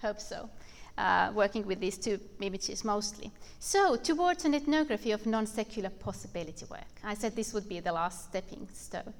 [0.00, 0.48] hope so.
[0.96, 3.32] Uh, working with these two images mostly.
[3.58, 6.86] So, towards an ethnography of non secular possibility work.
[7.02, 9.12] I said this would be the last stepping stone.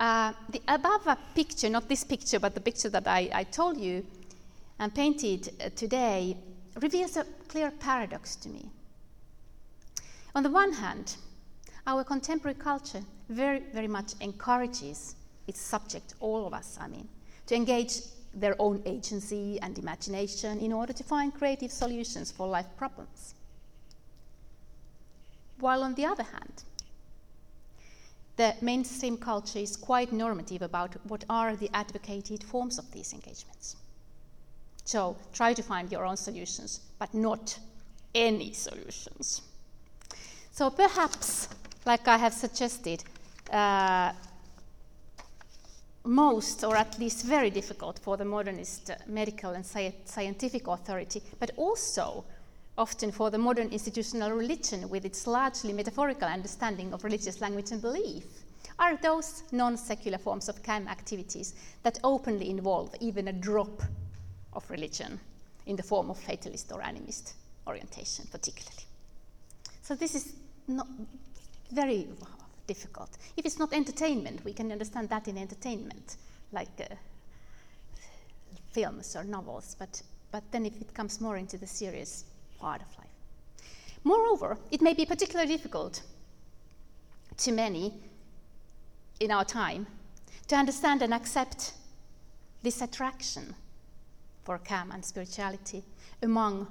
[0.00, 4.04] Uh, the above picture, not this picture, but the picture that I, I told you,
[4.78, 6.36] and painted uh, today
[6.80, 8.70] reveals a clear paradox to me.
[10.34, 11.16] On the one hand,
[11.86, 15.16] our contemporary culture very, very much encourages
[15.46, 17.08] its subject, all of us, I mean,
[17.46, 18.00] to engage
[18.34, 23.34] their own agency and imagination in order to find creative solutions for life problems.
[25.58, 26.64] While on the other hand,
[28.36, 33.76] the mainstream culture is quite normative about what are the advocated forms of these engagements.
[34.84, 37.58] So try to find your own solutions, but not
[38.14, 39.42] any solutions.
[40.52, 41.48] So perhaps,
[41.86, 43.04] like I have suggested,
[43.50, 44.12] uh,
[46.04, 51.50] most, or at least very difficult for the modernist medical and sci- scientific authority, but
[51.56, 52.24] also
[52.78, 57.82] often for the modern institutional religion with its largely metaphorical understanding of religious language and
[57.82, 58.24] belief,
[58.78, 63.82] are those non secular forms of CAM activities that openly involve even a drop
[64.54, 65.20] of religion
[65.66, 67.34] in the form of fatalist or animist
[67.66, 68.84] orientation, particularly.
[69.82, 70.32] So, this is
[70.66, 70.88] not
[71.70, 72.08] very
[72.66, 73.10] difficult.
[73.36, 76.16] If it's not entertainment, we can understand that in entertainment,
[76.52, 76.94] like uh,
[78.72, 82.24] films or novels, but, but then if it comes more into the serious
[82.58, 83.06] part of life.
[84.04, 86.02] Moreover, it may be particularly difficult
[87.36, 87.94] to many
[89.18, 89.86] in our time
[90.48, 91.72] to understand and accept
[92.62, 93.54] this attraction
[94.44, 95.82] for CAM and spirituality
[96.22, 96.66] among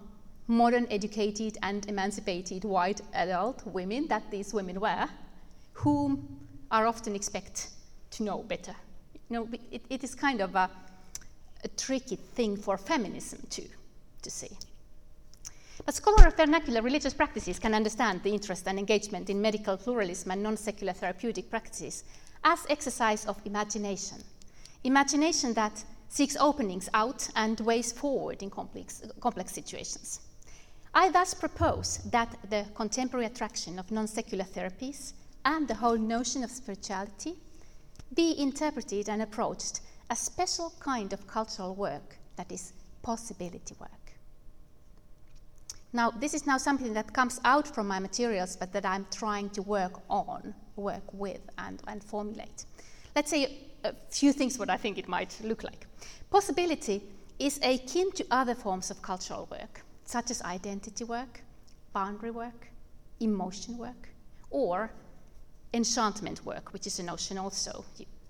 [0.49, 5.07] modern, educated, and emancipated white adult women that these women were
[5.73, 6.39] whom
[6.71, 7.69] are often expect
[8.11, 8.75] to know better.
[9.29, 10.69] You know, it, it is kind of a,
[11.63, 13.67] a tricky thing for feminism too,
[14.23, 14.49] to see.
[15.85, 20.31] But scholars of vernacular religious practices can understand the interest and engagement in medical pluralism
[20.31, 22.03] and non secular therapeutic practices
[22.43, 24.17] as exercise of imagination.
[24.83, 30.21] Imagination that seeks openings out and ways forward in complex, complex situations.
[30.93, 35.13] I thus propose that the contemporary attraction of non secular therapies
[35.45, 37.35] and the whole notion of spirituality
[38.13, 43.91] be interpreted and approached as a special kind of cultural work that is possibility work.
[45.93, 49.49] Now, this is now something that comes out from my materials, but that I'm trying
[49.51, 52.65] to work on, work with, and, and formulate.
[53.15, 55.87] Let's say a few things what I think it might look like.
[56.29, 57.01] Possibility
[57.39, 61.41] is akin to other forms of cultural work, such as identity work,
[61.93, 62.71] boundary work,
[63.19, 64.09] emotion work,
[64.49, 64.89] or
[65.71, 67.85] enchantment work, which is a notion also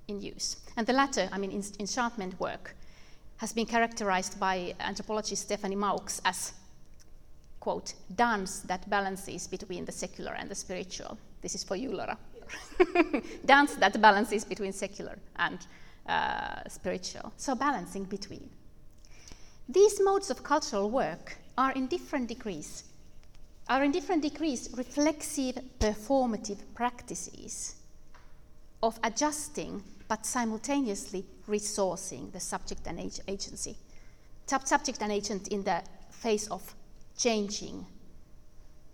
[0.10, 0.58] in use.
[0.76, 2.76] And the latter, I mean, enchantment work,
[3.38, 6.52] has been characterized by anthropologist Stephanie Maux as,
[7.62, 11.18] quote, dance that balances between the secular and the spiritual.
[11.42, 12.18] This is for you, Laura.
[13.46, 15.60] dance that balances between secular and
[16.10, 17.32] uh, spiritual.
[17.38, 18.50] So, balancing between.
[19.70, 22.86] These modes of cultural work are in different degrees
[23.68, 27.76] are in different degrees reflexive performative practices
[28.82, 33.78] of adjusting but simultaneously resourcing the subject and ag- agency.
[34.47, 36.74] Sub- subject and agent in the face of
[37.18, 37.86] changing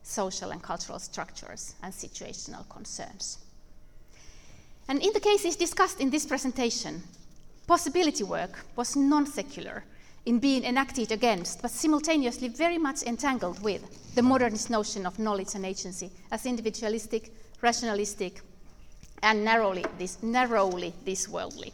[0.04, 3.38] social and cultural structures and situational concerns.
[4.88, 7.04] And in the cases discussed in this presentation,
[7.68, 9.84] possibility work was non secular
[10.26, 13.84] in being enacted against, but simultaneously very much entangled with
[14.16, 18.42] the modernist notion of knowledge and agency as individualistic, rationalistic,
[19.22, 21.74] and narrowly this, narrowly this worldly.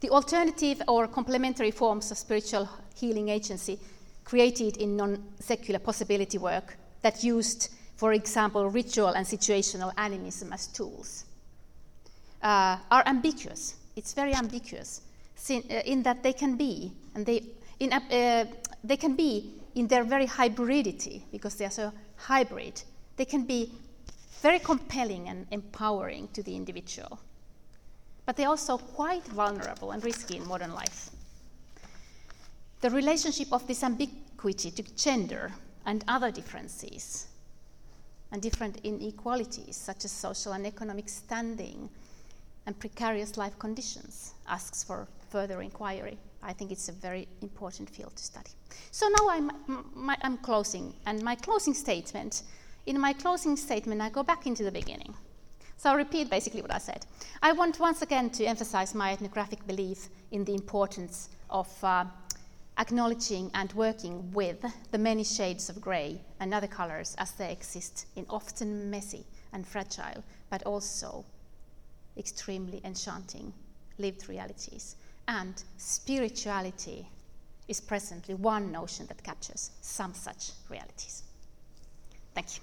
[0.00, 3.78] The alternative or complementary forms of spiritual healing agency
[4.24, 10.66] created in non secular possibility work that used, for example, ritual and situational animism as
[10.68, 11.24] tools
[12.42, 13.74] uh, are ambiguous.
[13.96, 15.02] It's very ambiguous
[15.50, 15.54] uh,
[15.84, 17.44] in that they can be, and they,
[17.78, 18.46] in, uh,
[18.84, 22.82] they can be in their very hybridity, because they are so hybrid,
[23.16, 23.72] they can be
[24.42, 27.18] very compelling and empowering to the individual.
[28.26, 31.10] But they're also quite vulnerable and risky in modern life.
[32.80, 35.52] The relationship of this ambiguity to gender
[35.84, 37.26] and other differences
[38.32, 41.90] and different inequalities, such as social and economic standing
[42.66, 46.16] and precarious life conditions, asks for further inquiry.
[46.42, 48.50] I think it's a very important field to study.
[48.90, 49.50] So now I'm,
[49.94, 52.42] my, I'm closing, and my closing statement,
[52.86, 55.14] in my closing statement, I go back into the beginning.
[55.76, 57.06] So I'll repeat basically what I said.
[57.42, 62.04] I want once again to emphasize my ethnographic belief in the importance of uh,
[62.78, 68.06] acknowledging and working with the many shades of grey and other colors as they exist
[68.16, 71.24] in often messy and fragile, but also
[72.16, 73.52] extremely enchanting
[73.98, 74.96] lived realities
[75.30, 77.06] and spirituality
[77.68, 81.22] is presently one notion that captures some such realities.
[82.34, 82.62] Thank you.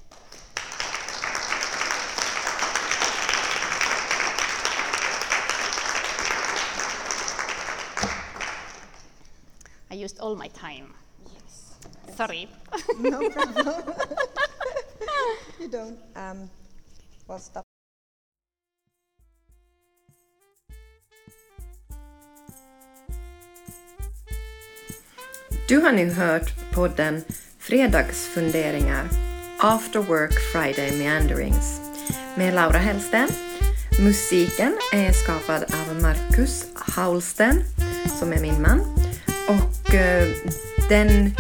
[9.90, 10.94] I used all my time.
[11.34, 11.74] Yes.
[12.18, 12.50] Sorry.
[13.00, 13.96] No problem.
[15.62, 15.98] you don't.
[16.18, 16.50] Um,
[17.30, 17.67] well, stop.
[25.68, 27.24] Du har nu hört podden
[27.60, 29.04] Fredagsfunderingar
[29.60, 31.82] After Work Friday Meanderings
[32.36, 33.28] med Laura Hellsten.
[34.00, 37.64] Musiken är skapad av Marcus Haulsten
[38.20, 38.80] som är min man.
[39.48, 40.28] Och eh,
[40.90, 41.36] den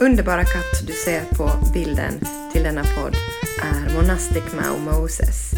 [0.00, 2.20] underbara katt du ser på bilden
[2.52, 3.16] till denna podd
[3.62, 5.52] är Monastic Mao Moses.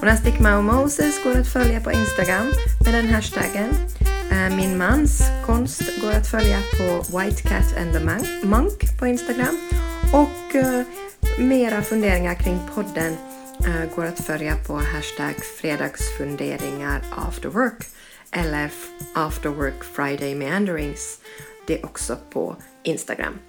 [0.00, 2.52] Monastic Mao Moses går att följa på Instagram
[2.84, 3.68] med den hashtaggen.
[4.38, 8.00] Eh, min mans konst går att följa på White Cat and the
[8.46, 9.58] Monk på Instagram.
[10.12, 10.82] Och eh,
[11.38, 13.16] mera funderingar kring podden
[13.66, 17.86] eh, går att följa på hashtag fredagsfunderingar after work
[18.30, 18.70] eller
[19.14, 21.20] after work friday meanderings.
[21.66, 23.47] Det är också på Instagram.